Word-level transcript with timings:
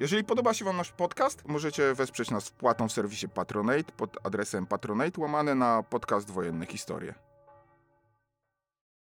Jeżeli 0.00 0.24
podoba 0.24 0.54
się 0.54 0.64
Wam 0.64 0.76
nasz 0.76 0.92
podcast, 0.92 1.48
możecie 1.48 1.94
wesprzeć 1.94 2.30
nas 2.30 2.48
wpłatą 2.48 2.88
w 2.88 2.92
serwisie 2.92 3.28
Patronate 3.28 3.92
pod 3.96 4.26
adresem 4.26 4.66
patronate 4.66 5.20
łamane 5.20 5.54
na 5.54 5.82
podcast 5.82 6.30
Wojenne 6.30 6.66
Historie. 6.66 7.25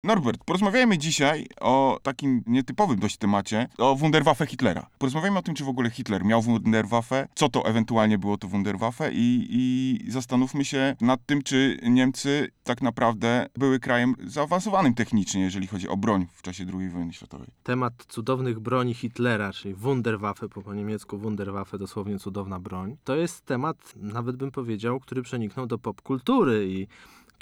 Norbert, 0.04 0.44
porozmawiajmy 0.44 0.98
dzisiaj 0.98 1.48
o 1.60 2.00
takim 2.04 2.44
nietypowym 2.48 3.00
dość 3.00 3.18
temacie, 3.18 3.68
o 3.78 3.96
Wunderwaffe 3.96 4.46
Hitlera. 4.46 4.88
Porozmawiajmy 4.98 5.40
o 5.40 5.42
tym, 5.42 5.56
czy 5.56 5.64
w 5.64 5.70
ogóle 5.70 5.90
Hitler 5.90 6.26
miał 6.26 6.42
Wunderwaffe, 6.42 7.28
co 7.36 7.50
to 7.50 7.66
ewentualnie 7.66 8.18
było 8.18 8.38
to 8.38 8.48
Wunderwaffe 8.48 9.12
i, 9.14 9.48
i 9.50 10.12
zastanówmy 10.12 10.66
się 10.66 10.96
nad 11.02 11.26
tym, 11.26 11.42
czy 11.42 11.80
Niemcy 11.84 12.52
tak 12.64 12.82
naprawdę 12.82 13.48
były 13.58 13.80
krajem 13.80 14.16
zaawansowanym 14.26 14.94
technicznie, 14.94 15.42
jeżeli 15.42 15.68
chodzi 15.68 15.88
o 15.88 15.98
broń 15.98 16.28
w 16.34 16.42
czasie 16.42 16.66
II 16.80 16.90
wojny 16.90 17.14
światowej. 17.14 17.48
Temat 17.64 18.06
cudownych 18.08 18.60
broni 18.60 18.94
Hitlera, 18.94 19.54
czyli 19.54 19.74
Wunderwaffe, 19.74 20.50
po, 20.50 20.62
po 20.62 20.74
niemiecku 20.74 21.18
Wunderwaffe, 21.18 21.78
dosłownie 21.78 22.20
cudowna 22.20 22.60
broń, 22.60 22.98
to 23.04 23.16
jest 23.16 23.46
temat, 23.46 23.94
nawet 23.96 24.36
bym 24.36 24.52
powiedział, 24.52 25.00
który 25.00 25.22
przeniknął 25.22 25.68
do 25.68 25.78
popkultury 25.78 26.68
i 26.70 26.88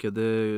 kiedy 0.00 0.52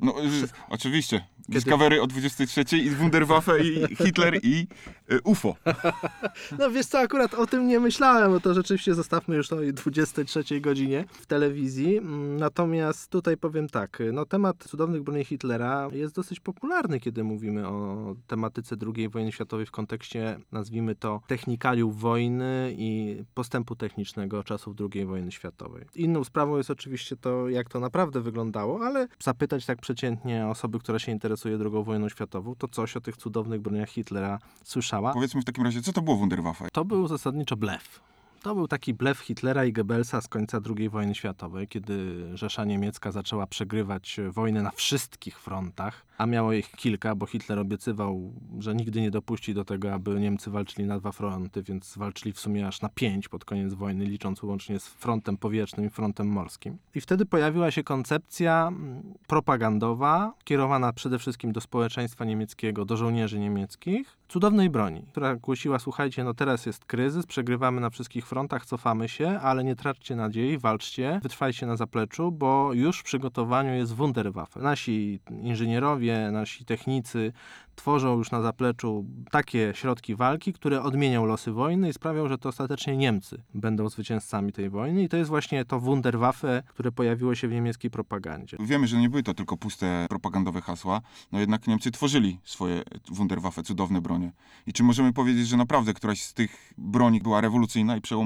No, 0.00 0.24
y, 0.24 0.48
oczywiście. 0.68 1.24
Discovery 1.48 2.02
o 2.02 2.06
23 2.06 2.78
i 2.78 2.90
Wunderwaffe 2.90 3.64
i 3.64 3.96
Hitler 3.96 4.40
i 4.42 4.66
y, 5.12 5.20
UFO. 5.24 5.56
No 6.58 6.70
wiesz 6.70 6.86
co, 6.86 6.98
akurat 6.98 7.34
o 7.34 7.46
tym 7.46 7.68
nie 7.68 7.80
myślałem, 7.80 8.32
bo 8.32 8.40
to 8.40 8.54
rzeczywiście 8.54 8.94
zostawmy 8.94 9.36
już 9.36 9.52
o 9.52 9.56
23 9.72 10.60
godzinie 10.60 11.04
w 11.12 11.26
telewizji. 11.26 11.96
Mm, 11.96 12.36
Natomiast 12.36 13.10
tutaj 13.10 13.36
powiem 13.36 13.68
tak, 13.68 14.02
no 14.12 14.26
temat 14.26 14.64
cudownych 14.64 15.02
broni 15.02 15.24
Hitlera 15.24 15.88
jest 15.92 16.14
dosyć 16.14 16.40
popularny, 16.40 17.00
kiedy 17.00 17.24
mówimy 17.24 17.68
o 17.68 18.14
tematyce 18.26 18.76
II 18.96 19.08
wojny 19.08 19.32
światowej 19.32 19.66
w 19.66 19.70
kontekście, 19.70 20.38
nazwijmy 20.52 20.94
to, 20.94 21.20
technikaliów 21.26 22.00
wojny 22.00 22.74
i 22.78 23.16
postępu 23.34 23.76
technicznego 23.76 24.44
czasów 24.44 24.76
II 24.94 25.06
wojny 25.06 25.32
światowej. 25.32 25.84
Inną 25.94 26.24
sprawą 26.24 26.56
jest 26.56 26.70
oczywiście 26.70 27.16
to, 27.16 27.48
jak 27.48 27.68
to 27.68 27.80
naprawdę 27.80 28.20
wyglądało, 28.20 28.83
ale 28.84 29.08
zapytać 29.22 29.66
tak 29.66 29.80
przeciętnie 29.80 30.46
osoby, 30.46 30.78
która 30.78 30.98
się 30.98 31.12
interesuje 31.12 31.58
II 31.60 31.84
wojną 31.84 32.08
światową, 32.08 32.54
to 32.54 32.68
coś 32.68 32.96
o 32.96 33.00
tych 33.00 33.16
cudownych 33.16 33.60
broniach 33.60 33.88
Hitlera 33.88 34.38
słyszała. 34.64 35.12
Powiedzmy 35.12 35.40
w 35.40 35.44
takim 35.44 35.64
razie, 35.64 35.82
co 35.82 35.92
to 35.92 36.02
było 36.02 36.16
Wunderwaffe? 36.16 36.68
To 36.72 36.84
był 36.84 37.08
zasadniczo 37.08 37.56
blef. 37.56 38.00
To 38.44 38.54
był 38.54 38.68
taki 38.68 38.94
blef 38.94 39.18
Hitlera 39.18 39.64
i 39.64 39.72
Goebbelsa 39.72 40.20
z 40.20 40.28
końca 40.28 40.60
II 40.76 40.88
wojny 40.88 41.14
światowej, 41.14 41.68
kiedy 41.68 42.24
Rzesza 42.34 42.64
Niemiecka 42.64 43.12
zaczęła 43.12 43.46
przegrywać 43.46 44.20
wojnę 44.30 44.62
na 44.62 44.70
wszystkich 44.70 45.40
frontach, 45.40 46.06
a 46.18 46.26
miało 46.26 46.52
ich 46.52 46.70
kilka, 46.70 47.14
bo 47.14 47.26
Hitler 47.26 47.58
obiecywał, 47.58 48.32
że 48.58 48.74
nigdy 48.74 49.00
nie 49.00 49.10
dopuści 49.10 49.54
do 49.54 49.64
tego, 49.64 49.94
aby 49.94 50.20
Niemcy 50.20 50.50
walczyli 50.50 50.88
na 50.88 50.98
dwa 50.98 51.12
fronty, 51.12 51.62
więc 51.62 51.96
walczyli 51.96 52.32
w 52.32 52.40
sumie 52.40 52.66
aż 52.66 52.80
na 52.80 52.88
pięć 52.88 53.28
pod 53.28 53.44
koniec 53.44 53.74
wojny, 53.74 54.04
licząc 54.04 54.42
łącznie 54.42 54.80
z 54.80 54.88
frontem 54.88 55.36
powietrznym 55.36 55.86
i 55.86 55.90
frontem 55.90 56.28
morskim. 56.28 56.78
I 56.94 57.00
wtedy 57.00 57.26
pojawiła 57.26 57.70
się 57.70 57.82
koncepcja 57.82 58.68
mm, 58.68 59.14
propagandowa, 59.26 60.32
kierowana 60.44 60.92
przede 60.92 61.18
wszystkim 61.18 61.52
do 61.52 61.60
społeczeństwa 61.60 62.24
niemieckiego, 62.24 62.84
do 62.84 62.96
żołnierzy 62.96 63.38
niemieckich, 63.38 64.16
cudownej 64.28 64.70
broni, 64.70 65.04
która 65.10 65.36
głosiła, 65.36 65.78
słuchajcie, 65.78 66.24
no 66.24 66.34
teraz 66.34 66.66
jest 66.66 66.84
kryzys, 66.84 67.26
przegrywamy 67.26 67.80
na 67.80 67.90
wszystkich 67.90 68.26
frontach, 68.26 68.33
cofamy 68.66 69.08
się, 69.08 69.40
ale 69.42 69.64
nie 69.64 69.76
traćcie 69.76 70.16
nadziei, 70.16 70.58
walczcie, 70.58 71.20
wytrwajcie 71.22 71.66
na 71.66 71.76
zapleczu, 71.76 72.32
bo 72.32 72.72
już 72.72 73.00
w 73.00 73.02
przygotowaniu 73.02 73.74
jest 73.74 73.94
Wunderwaffe. 73.94 74.60
Nasi 74.60 75.20
inżynierowie, 75.42 76.30
nasi 76.32 76.64
technicy 76.64 77.32
tworzą 77.74 78.18
już 78.18 78.30
na 78.30 78.42
zapleczu 78.42 79.04
takie 79.30 79.72
środki 79.74 80.14
walki, 80.14 80.52
które 80.52 80.82
odmienią 80.82 81.24
losy 81.24 81.52
wojny 81.52 81.88
i 81.88 81.92
sprawią, 81.92 82.28
że 82.28 82.38
to 82.38 82.48
ostatecznie 82.48 82.96
Niemcy 82.96 83.42
będą 83.54 83.88
zwycięzcami 83.88 84.52
tej 84.52 84.70
wojny 84.70 85.02
i 85.02 85.08
to 85.08 85.16
jest 85.16 85.30
właśnie 85.30 85.64
to 85.64 85.80
Wunderwaffe, 85.80 86.62
które 86.68 86.92
pojawiło 86.92 87.34
się 87.34 87.48
w 87.48 87.52
niemieckiej 87.52 87.90
propagandzie. 87.90 88.56
Wiemy, 88.60 88.86
że 88.86 88.96
nie 88.96 89.10
były 89.10 89.22
to 89.22 89.34
tylko 89.34 89.56
puste 89.56 90.06
propagandowe 90.08 90.60
hasła, 90.60 91.00
no 91.32 91.40
jednak 91.40 91.66
Niemcy 91.66 91.90
tworzyli 91.90 92.38
swoje 92.44 92.82
Wunderwaffe, 93.10 93.62
cudowne 93.62 94.00
bronie. 94.00 94.32
I 94.66 94.72
czy 94.72 94.82
możemy 94.82 95.12
powiedzieć, 95.12 95.48
że 95.48 95.56
naprawdę 95.56 95.94
któraś 95.94 96.22
z 96.22 96.34
tych 96.34 96.74
broni 96.78 97.20
była 97.20 97.40
rewolucyjna 97.40 97.96
i 97.96 98.00
przełomowa? 98.00 98.23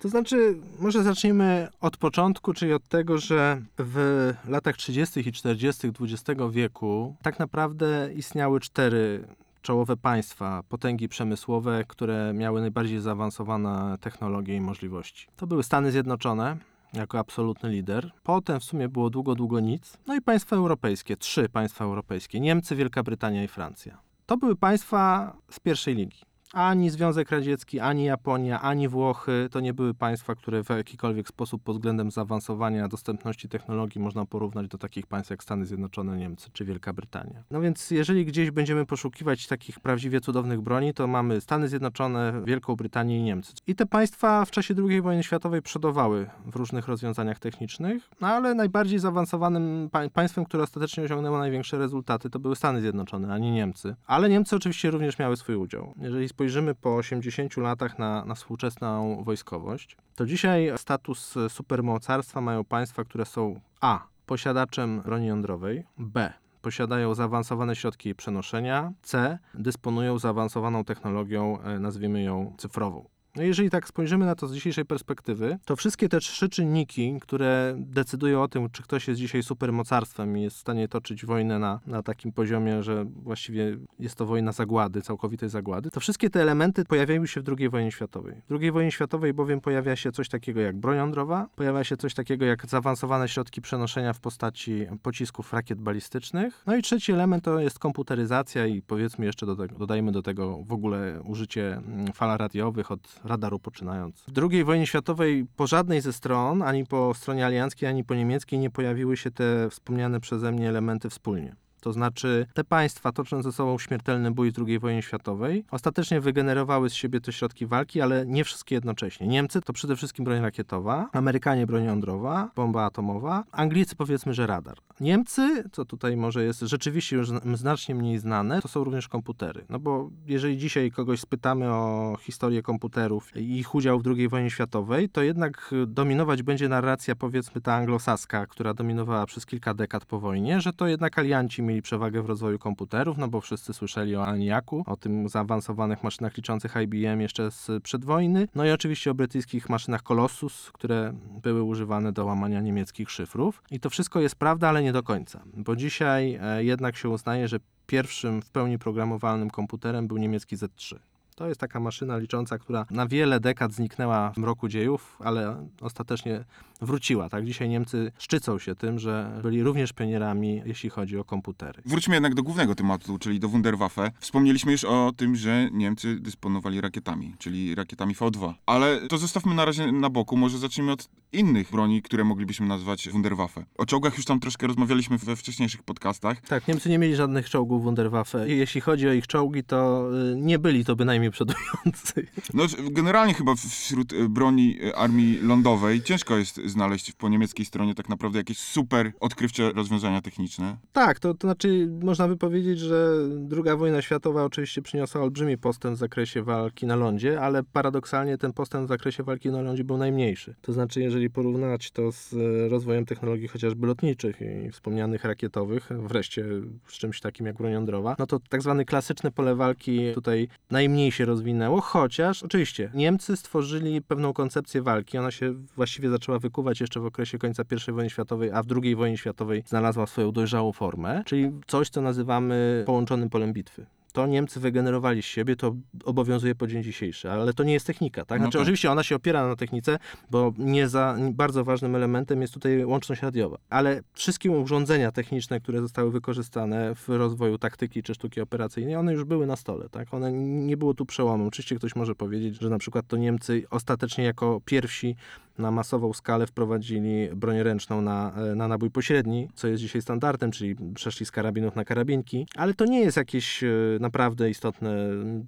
To 0.00 0.08
znaczy, 0.08 0.56
może 0.78 1.02
zacznijmy 1.02 1.68
od 1.80 1.96
początku, 1.96 2.52
czyli 2.52 2.72
od 2.72 2.88
tego, 2.88 3.18
że 3.18 3.62
w 3.78 4.32
latach 4.48 4.76
30. 4.76 5.28
i 5.28 5.32
40. 5.32 5.88
XX 6.00 6.40
wieku 6.50 7.16
tak 7.22 7.38
naprawdę 7.38 8.10
istniały 8.14 8.60
cztery 8.60 9.24
czołowe 9.62 9.96
państwa, 9.96 10.62
potęgi 10.68 11.08
przemysłowe, 11.08 11.84
które 11.88 12.32
miały 12.34 12.60
najbardziej 12.60 13.00
zaawansowane 13.00 13.96
technologie 14.00 14.56
i 14.56 14.60
możliwości. 14.60 15.26
To 15.36 15.46
były 15.46 15.62
Stany 15.62 15.92
Zjednoczone, 15.92 16.56
jako 16.92 17.18
absolutny 17.18 17.70
lider. 17.70 18.10
Potem 18.22 18.60
w 18.60 18.64
sumie 18.64 18.88
było 18.88 19.10
długo, 19.10 19.34
długo 19.34 19.60
nic. 19.60 19.96
No 20.06 20.14
i 20.16 20.20
państwa 20.20 20.56
europejskie, 20.56 21.16
trzy 21.16 21.48
państwa 21.48 21.84
europejskie: 21.84 22.40
Niemcy, 22.40 22.76
Wielka 22.76 23.02
Brytania 23.02 23.44
i 23.44 23.48
Francja. 23.48 23.98
To 24.26 24.36
były 24.36 24.56
państwa 24.56 25.32
z 25.50 25.60
pierwszej 25.60 25.94
ligi. 25.94 26.29
Ani 26.52 26.90
Związek 26.90 27.30
Radziecki, 27.30 27.80
ani 27.80 28.04
Japonia, 28.04 28.60
ani 28.60 28.88
Włochy 28.88 29.48
to 29.50 29.60
nie 29.60 29.74
były 29.74 29.94
państwa, 29.94 30.34
które 30.34 30.64
w 30.64 30.68
jakikolwiek 30.68 31.28
sposób 31.28 31.62
pod 31.62 31.76
względem 31.76 32.10
zaawansowania 32.10 32.88
dostępności 32.88 33.48
technologii 33.48 34.00
można 34.00 34.26
porównać 34.26 34.68
do 34.68 34.78
takich 34.78 35.06
państw 35.06 35.30
jak 35.30 35.42
Stany 35.42 35.66
Zjednoczone, 35.66 36.16
Niemcy 36.16 36.50
czy 36.52 36.64
Wielka 36.64 36.92
Brytania. 36.92 37.42
No 37.50 37.60
więc 37.60 37.90
jeżeli 37.90 38.24
gdzieś 38.24 38.50
będziemy 38.50 38.86
poszukiwać 38.86 39.46
takich 39.46 39.80
prawdziwie 39.80 40.20
cudownych 40.20 40.60
broni, 40.60 40.94
to 40.94 41.06
mamy 41.06 41.40
Stany 41.40 41.68
Zjednoczone, 41.68 42.42
Wielką 42.44 42.76
Brytanię 42.76 43.18
i 43.18 43.22
Niemcy. 43.22 43.52
I 43.66 43.74
te 43.74 43.86
państwa 43.86 44.44
w 44.44 44.50
czasie 44.50 44.74
II 44.88 45.00
wojny 45.00 45.22
światowej 45.22 45.62
przodowały 45.62 46.30
w 46.46 46.56
różnych 46.56 46.88
rozwiązaniach 46.88 47.38
technicznych, 47.38 48.10
no 48.20 48.28
ale 48.28 48.54
najbardziej 48.54 48.98
zaawansowanym 48.98 49.88
pa- 49.92 50.08
państwem, 50.08 50.44
które 50.44 50.62
ostatecznie 50.62 51.04
osiągnęło 51.04 51.38
największe 51.38 51.78
rezultaty, 51.78 52.30
to 52.30 52.38
były 52.38 52.56
Stany 52.56 52.80
Zjednoczone, 52.80 53.34
a 53.34 53.38
nie 53.38 53.52
Niemcy. 53.52 53.94
Ale 54.06 54.28
Niemcy 54.28 54.56
oczywiście 54.56 54.90
również 54.90 55.18
miały 55.18 55.36
swój 55.36 55.56
udział. 55.56 55.94
Jeżeli 56.00 56.28
spojrzymy 56.40 56.74
po 56.74 56.96
80 56.96 57.56
latach 57.56 57.98
na, 57.98 58.24
na 58.24 58.34
współczesną 58.34 59.24
wojskowość, 59.24 59.96
to 60.16 60.26
dzisiaj 60.26 60.72
status 60.76 61.34
supermocarstwa 61.48 62.40
mają 62.40 62.64
państwa, 62.64 63.04
które 63.04 63.24
są 63.24 63.60
A. 63.80 64.06
posiadaczem 64.26 65.00
broni 65.00 65.26
jądrowej, 65.26 65.84
B. 65.98 66.32
posiadają 66.62 67.14
zaawansowane 67.14 67.76
środki 67.76 68.14
przenoszenia, 68.14 68.92
C. 69.02 69.38
dysponują 69.54 70.18
zaawansowaną 70.18 70.84
technologią, 70.84 71.62
e, 71.62 71.78
nazwijmy 71.78 72.22
ją 72.22 72.54
cyfrową. 72.58 73.08
No 73.36 73.42
jeżeli 73.42 73.70
tak 73.70 73.88
spojrzymy 73.88 74.26
na 74.26 74.34
to 74.34 74.48
z 74.48 74.54
dzisiejszej 74.54 74.84
perspektywy, 74.84 75.58
to 75.64 75.76
wszystkie 75.76 76.08
te 76.08 76.20
trzy 76.20 76.48
czynniki, 76.48 77.18
które 77.20 77.74
decydują 77.78 78.42
o 78.42 78.48
tym, 78.48 78.70
czy 78.70 78.82
ktoś 78.82 79.08
jest 79.08 79.20
dzisiaj 79.20 79.42
supermocarstwem 79.42 80.38
i 80.38 80.42
jest 80.42 80.56
w 80.56 80.60
stanie 80.60 80.88
toczyć 80.88 81.26
wojnę 81.26 81.58
na, 81.58 81.80
na 81.86 82.02
takim 82.02 82.32
poziomie, 82.32 82.82
że 82.82 83.04
właściwie 83.04 83.76
jest 83.98 84.16
to 84.16 84.26
wojna 84.26 84.52
zagłady, 84.52 85.02
całkowitej 85.02 85.48
zagłady, 85.48 85.90
to 85.90 86.00
wszystkie 86.00 86.30
te 86.30 86.42
elementy 86.42 86.84
pojawiają 86.84 87.26
się 87.26 87.40
w 87.40 87.48
II 87.58 87.68
wojnie 87.68 87.92
światowej. 87.92 88.42
W 88.50 88.54
II 88.60 88.72
wojnie 88.72 88.92
światowej 88.92 89.34
bowiem 89.34 89.60
pojawia 89.60 89.96
się 89.96 90.12
coś 90.12 90.28
takiego 90.28 90.60
jak 90.60 90.76
broń 90.76 90.96
jądrowa, 90.96 91.48
pojawia 91.56 91.84
się 91.84 91.96
coś 91.96 92.14
takiego 92.14 92.44
jak 92.44 92.66
zaawansowane 92.66 93.28
środki 93.28 93.60
przenoszenia 93.60 94.12
w 94.12 94.20
postaci 94.20 94.86
pocisków 95.02 95.52
rakiet 95.52 95.80
balistycznych. 95.80 96.62
No 96.66 96.76
i 96.76 96.82
trzeci 96.82 97.12
element 97.12 97.44
to 97.44 97.60
jest 97.60 97.78
komputeryzacja 97.78 98.66
i 98.66 98.82
powiedzmy 98.82 99.26
jeszcze 99.26 99.46
do 99.46 99.56
tego, 99.56 99.78
dodajmy 99.78 100.12
do 100.12 100.22
tego 100.22 100.64
w 100.64 100.72
ogóle 100.72 101.20
użycie 101.24 101.76
mm, 101.76 102.12
fal 102.12 102.38
radiowych 102.38 102.90
od 102.90 103.19
radaru 103.24 103.58
poczynając. 103.58 104.24
W 104.28 104.50
II 104.50 104.64
wojnie 104.64 104.86
światowej 104.86 105.46
po 105.56 105.66
żadnej 105.66 106.00
ze 106.00 106.12
stron, 106.12 106.62
ani 106.62 106.86
po 106.86 107.14
stronie 107.14 107.46
alianckiej, 107.46 107.88
ani 107.88 108.04
po 108.04 108.14
niemieckiej 108.14 108.58
nie 108.58 108.70
pojawiły 108.70 109.16
się 109.16 109.30
te 109.30 109.70
wspomniane 109.70 110.20
przeze 110.20 110.52
mnie 110.52 110.68
elementy 110.68 111.10
wspólnie. 111.10 111.56
To 111.80 111.92
znaczy, 111.92 112.46
te 112.54 112.64
państwa 112.64 113.12
tocząc 113.12 113.44
ze 113.44 113.52
sobą 113.52 113.78
śmiertelny 113.78 114.30
bój 114.30 114.52
w 114.52 114.58
II 114.66 114.78
wojnie 114.78 115.02
światowej, 115.02 115.64
ostatecznie 115.70 116.20
wygenerowały 116.20 116.90
z 116.90 116.94
siebie 116.94 117.20
te 117.20 117.32
środki 117.32 117.66
walki, 117.66 118.00
ale 118.00 118.26
nie 118.26 118.44
wszystkie 118.44 118.74
jednocześnie. 118.74 119.26
Niemcy 119.26 119.60
to 119.60 119.72
przede 119.72 119.96
wszystkim 119.96 120.24
broń 120.24 120.40
rakietowa, 120.40 121.08
Amerykanie 121.12 121.66
broń 121.66 121.84
jądrowa, 121.84 122.50
bomba 122.56 122.84
atomowa, 122.84 123.44
Anglicy 123.52 123.96
powiedzmy, 123.96 124.34
że 124.34 124.46
radar. 124.46 124.76
Niemcy, 125.00 125.64
co 125.72 125.84
tutaj 125.84 126.16
może 126.16 126.44
jest 126.44 126.60
rzeczywiście 126.60 127.16
już 127.16 127.28
zna- 127.28 127.56
znacznie 127.56 127.94
mniej 127.94 128.18
znane, 128.18 128.62
to 128.62 128.68
są 128.68 128.84
również 128.84 129.08
komputery. 129.08 129.64
No 129.68 129.78
bo 129.78 130.10
jeżeli 130.26 130.58
dzisiaj 130.58 130.90
kogoś 130.90 131.20
spytamy 131.20 131.70
o 131.72 132.16
historię 132.20 132.62
komputerów 132.62 133.36
i 133.36 133.58
ich 133.58 133.74
udział 133.74 134.00
w 134.00 134.06
II 134.06 134.28
wojnie 134.28 134.50
światowej, 134.50 135.08
to 135.08 135.22
jednak 135.22 135.74
dominować 135.86 136.42
będzie 136.42 136.68
narracja 136.68 137.16
powiedzmy 137.16 137.60
ta 137.60 137.74
anglosaska, 137.74 138.46
która 138.46 138.74
dominowała 138.74 139.26
przez 139.26 139.46
kilka 139.46 139.74
dekad 139.74 140.04
po 140.04 140.20
wojnie, 140.20 140.60
że 140.60 140.72
to 140.72 140.86
jednak 140.86 141.18
alianci 141.18 141.62
mieli 141.70 141.82
przewagę 141.82 142.22
w 142.22 142.26
rozwoju 142.26 142.58
komputerów, 142.58 143.18
no 143.18 143.28
bo 143.28 143.40
wszyscy 143.40 143.72
słyszeli 143.72 144.16
o 144.16 144.28
ENIAC-u, 144.28 144.84
o 144.86 144.96
tym 144.96 145.28
zaawansowanych 145.28 146.04
maszynach 146.04 146.36
liczących 146.36 146.74
IBM 146.84 147.20
jeszcze 147.20 147.50
z 147.50 147.82
przedwojny, 147.82 148.48
no 148.54 148.64
i 148.64 148.70
oczywiście 148.70 149.10
o 149.10 149.14
brytyjskich 149.14 149.68
maszynach 149.68 150.02
Colossus, 150.02 150.70
które 150.72 151.12
były 151.42 151.62
używane 151.62 152.12
do 152.12 152.24
łamania 152.24 152.60
niemieckich 152.60 153.10
szyfrów. 153.10 153.62
I 153.70 153.80
to 153.80 153.90
wszystko 153.90 154.20
jest 154.20 154.34
prawda, 154.34 154.68
ale 154.68 154.82
nie 154.82 154.92
do 154.92 155.02
końca, 155.02 155.42
bo 155.56 155.76
dzisiaj 155.76 156.38
e, 156.42 156.64
jednak 156.64 156.96
się 156.96 157.08
uznaje, 157.08 157.48
że 157.48 157.58
pierwszym 157.86 158.42
w 158.42 158.50
pełni 158.50 158.78
programowalnym 158.78 159.50
komputerem 159.50 160.08
był 160.08 160.16
niemiecki 160.16 160.56
Z3. 160.56 160.96
To 161.40 161.48
jest 161.48 161.60
taka 161.60 161.80
maszyna 161.80 162.18
licząca, 162.18 162.58
która 162.58 162.86
na 162.90 163.06
wiele 163.06 163.40
dekad 163.40 163.72
zniknęła 163.72 164.32
w 164.32 164.36
mroku 164.36 164.68
dziejów, 164.68 165.16
ale 165.24 165.66
ostatecznie 165.80 166.44
wróciła. 166.80 167.28
Tak? 167.28 167.44
Dzisiaj 167.46 167.68
Niemcy 167.68 168.12
szczycą 168.18 168.58
się 168.58 168.74
tym, 168.74 168.98
że 168.98 169.40
byli 169.42 169.62
również 169.62 169.92
pionierami, 169.92 170.62
jeśli 170.66 170.90
chodzi 170.90 171.18
o 171.18 171.24
komputery. 171.24 171.82
Wróćmy 171.86 172.14
jednak 172.14 172.34
do 172.34 172.42
głównego 172.42 172.74
tematu, 172.74 173.18
czyli 173.18 173.40
do 173.40 173.48
Wunderwaffe. 173.48 174.10
Wspomnieliśmy 174.20 174.72
już 174.72 174.84
o 174.84 175.12
tym, 175.16 175.36
że 175.36 175.68
Niemcy 175.72 176.16
dysponowali 176.20 176.80
rakietami, 176.80 177.34
czyli 177.38 177.74
rakietami 177.74 178.14
V2. 178.14 178.54
Ale 178.66 179.08
to 179.08 179.18
zostawmy 179.18 179.54
na 179.54 179.64
razie 179.64 179.92
na 179.92 180.10
boku. 180.10 180.36
Może 180.36 180.58
zacznijmy 180.58 180.92
od 180.92 181.08
innych 181.32 181.70
broni, 181.70 182.02
które 182.02 182.24
moglibyśmy 182.24 182.66
nazwać 182.66 183.08
Wunderwaffe. 183.08 183.64
O 183.78 183.86
czołgach 183.86 184.16
już 184.16 184.26
tam 184.26 184.40
troszkę 184.40 184.66
rozmawialiśmy 184.66 185.18
we 185.18 185.36
wcześniejszych 185.36 185.82
podcastach. 185.82 186.40
Tak, 186.40 186.68
Niemcy 186.68 186.88
nie 186.88 186.98
mieli 186.98 187.16
żadnych 187.16 187.50
czołgów 187.50 187.82
Wunderwaffe. 187.82 188.48
I 188.48 188.58
Jeśli 188.58 188.80
chodzi 188.80 189.08
o 189.08 189.12
ich 189.12 189.26
czołgi, 189.26 189.64
to 189.64 190.10
y, 190.32 190.36
nie 190.36 190.58
byli 190.58 190.84
to 190.84 190.96
bynajmniej 190.96 191.29
przodujący. 191.30 192.26
No, 192.54 192.64
generalnie 192.90 193.34
chyba 193.34 193.54
wśród 193.54 194.12
e, 194.12 194.28
broni 194.28 194.78
e, 194.82 194.96
armii 194.96 195.38
lądowej 195.42 196.02
ciężko 196.02 196.36
jest 196.36 196.60
znaleźć 196.66 197.12
po 197.12 197.28
niemieckiej 197.28 197.66
stronie 197.66 197.94
tak 197.94 198.08
naprawdę 198.08 198.38
jakieś 198.38 198.58
super 198.58 199.12
odkrywcze 199.20 199.72
rozwiązania 199.72 200.22
techniczne. 200.22 200.76
Tak, 200.92 201.18
to, 201.18 201.34
to 201.34 201.46
znaczy 201.46 201.88
można 202.02 202.28
by 202.28 202.36
powiedzieć, 202.36 202.78
że 202.78 203.14
II 203.52 203.78
wojna 203.78 204.02
światowa 204.02 204.44
oczywiście 204.44 204.82
przyniosła 204.82 205.22
olbrzymi 205.22 205.58
postęp 205.58 205.96
w 205.96 205.98
zakresie 205.98 206.42
walki 206.42 206.86
na 206.86 206.96
lądzie, 206.96 207.40
ale 207.40 207.62
paradoksalnie 207.62 208.38
ten 208.38 208.52
postęp 208.52 208.86
w 208.86 208.88
zakresie 208.88 209.22
walki 209.22 209.48
na 209.50 209.62
lądzie 209.62 209.84
był 209.84 209.96
najmniejszy. 209.96 210.54
To 210.62 210.72
znaczy, 210.72 211.00
jeżeli 211.00 211.30
porównać 211.30 211.90
to 211.90 212.12
z 212.12 212.34
e, 212.34 212.68
rozwojem 212.68 213.06
technologii 213.06 213.48
chociażby 213.48 213.86
lotniczych 213.86 214.40
i 214.40 214.70
wspomnianych 214.70 215.24
rakietowych, 215.24 215.88
wreszcie 215.90 216.44
z 216.86 216.92
czymś 216.92 217.20
takim 217.20 217.46
jak 217.46 217.56
broń 217.56 217.72
jądrowa, 217.72 218.16
no 218.18 218.26
to 218.26 218.40
tak 218.48 218.62
zwane 218.62 218.84
klasyczne 218.84 219.30
pole 219.30 219.54
walki 219.54 220.14
tutaj 220.14 220.48
najmniej 220.70 221.12
się 221.20 221.24
rozwinęło, 221.24 221.80
chociaż 221.80 222.42
oczywiście 222.42 222.90
Niemcy 222.94 223.36
stworzyli 223.36 224.02
pewną 224.02 224.32
koncepcję 224.32 224.82
walki, 224.82 225.18
ona 225.18 225.30
się 225.30 225.54
właściwie 225.76 226.10
zaczęła 226.10 226.38
wykuwać 226.38 226.80
jeszcze 226.80 227.00
w 227.00 227.04
okresie 227.04 227.38
końca 227.38 227.62
I 227.88 227.92
wojny 227.92 228.10
światowej, 228.10 228.50
a 228.50 228.62
w 228.62 228.66
II 228.82 228.96
wojnie 228.96 229.18
światowej 229.18 229.62
znalazła 229.66 230.06
swoją 230.06 230.32
dojrzałą 230.32 230.72
formę, 230.72 231.22
czyli 231.26 231.50
coś, 231.66 231.88
co 231.88 232.00
nazywamy 232.00 232.82
połączonym 232.86 233.30
polem 233.30 233.52
bitwy. 233.52 233.86
To 234.12 234.26
Niemcy 234.26 234.60
wygenerowali 234.60 235.22
z 235.22 235.24
siebie, 235.24 235.56
to 235.56 235.74
obowiązuje 236.04 236.54
po 236.54 236.66
dzień 236.66 236.82
dzisiejszy, 236.82 237.30
ale 237.30 237.54
to 237.54 237.64
nie 237.64 237.72
jest 237.72 237.86
technika, 237.86 238.24
tak? 238.24 238.38
No 238.38 238.44
Znaczy, 238.44 238.58
tak. 238.58 238.62
oczywiście 238.62 238.90
ona 238.90 239.02
się 239.02 239.16
opiera 239.16 239.48
na 239.48 239.56
technice, 239.56 239.98
bo 240.30 240.52
nie 240.58 240.88
za, 240.88 241.16
bardzo 241.32 241.64
ważnym 241.64 241.94
elementem 241.94 242.42
jest 242.42 242.54
tutaj 242.54 242.84
łączność 242.84 243.22
radiowa. 243.22 243.58
Ale 243.70 244.02
wszystkie 244.12 244.50
urządzenia 244.50 245.12
techniczne, 245.12 245.60
które 245.60 245.80
zostały 245.80 246.10
wykorzystane 246.10 246.94
w 246.94 247.08
rozwoju 247.08 247.58
taktyki 247.58 248.02
czy 248.02 248.14
sztuki 248.14 248.40
operacyjnej, 248.40 248.96
one 248.96 249.12
już 249.12 249.24
były 249.24 249.46
na 249.46 249.56
stole, 249.56 249.88
tak? 249.88 250.14
One 250.14 250.32
nie 250.32 250.76
było 250.76 250.94
tu 250.94 251.06
przełomu. 251.06 251.46
Oczywiście 251.46 251.76
ktoś 251.76 251.96
może 251.96 252.14
powiedzieć, 252.14 252.60
że 252.60 252.68
na 252.68 252.78
przykład 252.78 253.06
to 253.06 253.16
Niemcy 253.16 253.64
ostatecznie 253.70 254.24
jako 254.24 254.60
pierwsi 254.64 255.16
na 255.58 255.70
masową 255.70 256.12
skalę 256.12 256.46
wprowadzili 256.46 257.28
broń 257.36 257.62
ręczną 257.62 258.02
na, 258.02 258.32
e, 258.36 258.54
na 258.54 258.68
nabój 258.68 258.90
pośredni, 258.90 259.48
co 259.54 259.68
jest 259.68 259.82
dzisiaj 259.82 260.02
standardem, 260.02 260.50
czyli 260.50 260.76
przeszli 260.94 261.26
z 261.26 261.30
karabinów 261.30 261.76
na 261.76 261.84
karabinki, 261.84 262.46
ale 262.56 262.74
to 262.74 262.84
nie 262.84 263.00
jest 263.00 263.16
jakieś 263.16 263.64
e, 263.64 263.68
naprawdę 264.00 264.50
istotne, 264.50 264.96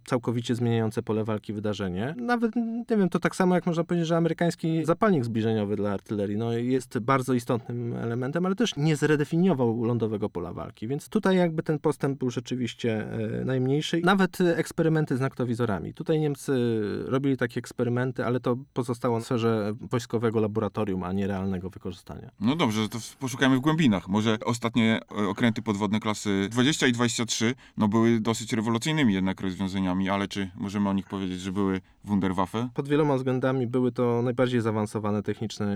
całkowicie 0.04 0.54
zmieniające 0.54 1.02
pole 1.02 1.24
walki 1.24 1.52
wydarzenie. 1.52 2.14
Nawet, 2.18 2.56
nie 2.56 2.96
wiem, 2.96 3.08
to 3.08 3.18
tak 3.18 3.36
samo 3.36 3.54
jak 3.54 3.66
można 3.66 3.84
powiedzieć, 3.84 4.08
że 4.08 4.16
amerykański 4.16 4.84
zapalnik 4.84 5.24
zbliżeniowy 5.24 5.76
dla 5.76 5.90
artylerii 5.90 6.36
no, 6.36 6.52
jest 6.52 6.98
bardzo 6.98 7.34
istotnym 7.34 7.96
elementem, 7.96 8.46
ale 8.46 8.54
też 8.54 8.76
nie 8.76 8.96
zredefiniował 8.96 9.84
lądowego 9.84 10.30
pola 10.30 10.52
walki, 10.52 10.88
więc 10.88 11.08
tutaj 11.08 11.36
jakby 11.36 11.62
ten 11.62 11.78
postęp 11.78 12.18
był 12.18 12.30
rzeczywiście 12.30 13.06
e, 13.40 13.44
najmniejszy. 13.44 14.00
Nawet 14.04 14.38
eksperymenty 14.40 15.16
z 15.16 15.20
naktowizorami. 15.20 15.94
Tutaj 15.94 16.20
Niemcy 16.20 16.52
robili 17.06 17.36
takie 17.36 17.58
eksperymenty, 17.58 18.24
ale 18.24 18.40
to 18.40 18.56
pozostało 18.72 19.20
w 19.20 19.24
sferze 19.24 19.74
wojskowego 20.02 20.40
laboratorium, 20.40 21.04
a 21.04 21.12
nie 21.12 21.26
realnego 21.26 21.70
wykorzystania. 21.70 22.30
No 22.40 22.56
dobrze, 22.56 22.88
to 22.88 22.98
poszukajmy 23.20 23.56
w 23.56 23.60
głębinach. 23.60 24.08
Może 24.08 24.38
ostatnie 24.44 25.00
e, 25.18 25.28
okręty 25.28 25.62
podwodne 25.62 26.00
klasy 26.00 26.48
20 26.50 26.86
i 26.86 26.92
23 26.92 27.54
no 27.76 27.88
były 27.88 28.20
dosyć 28.20 28.52
rewolucyjnymi 28.52 29.14
jednak 29.14 29.40
rozwiązaniami, 29.40 30.10
ale 30.10 30.28
czy 30.28 30.50
możemy 30.56 30.88
o 30.88 30.92
nich 30.92 31.06
powiedzieć, 31.06 31.40
że 31.40 31.52
były 31.52 31.80
Wunderwaffe? 32.04 32.68
Pod 32.74 32.88
wieloma 32.88 33.16
względami 33.16 33.66
były 33.66 33.92
to 33.92 34.22
najbardziej 34.22 34.60
zaawansowane 34.60 35.22
techniczne, 35.22 35.66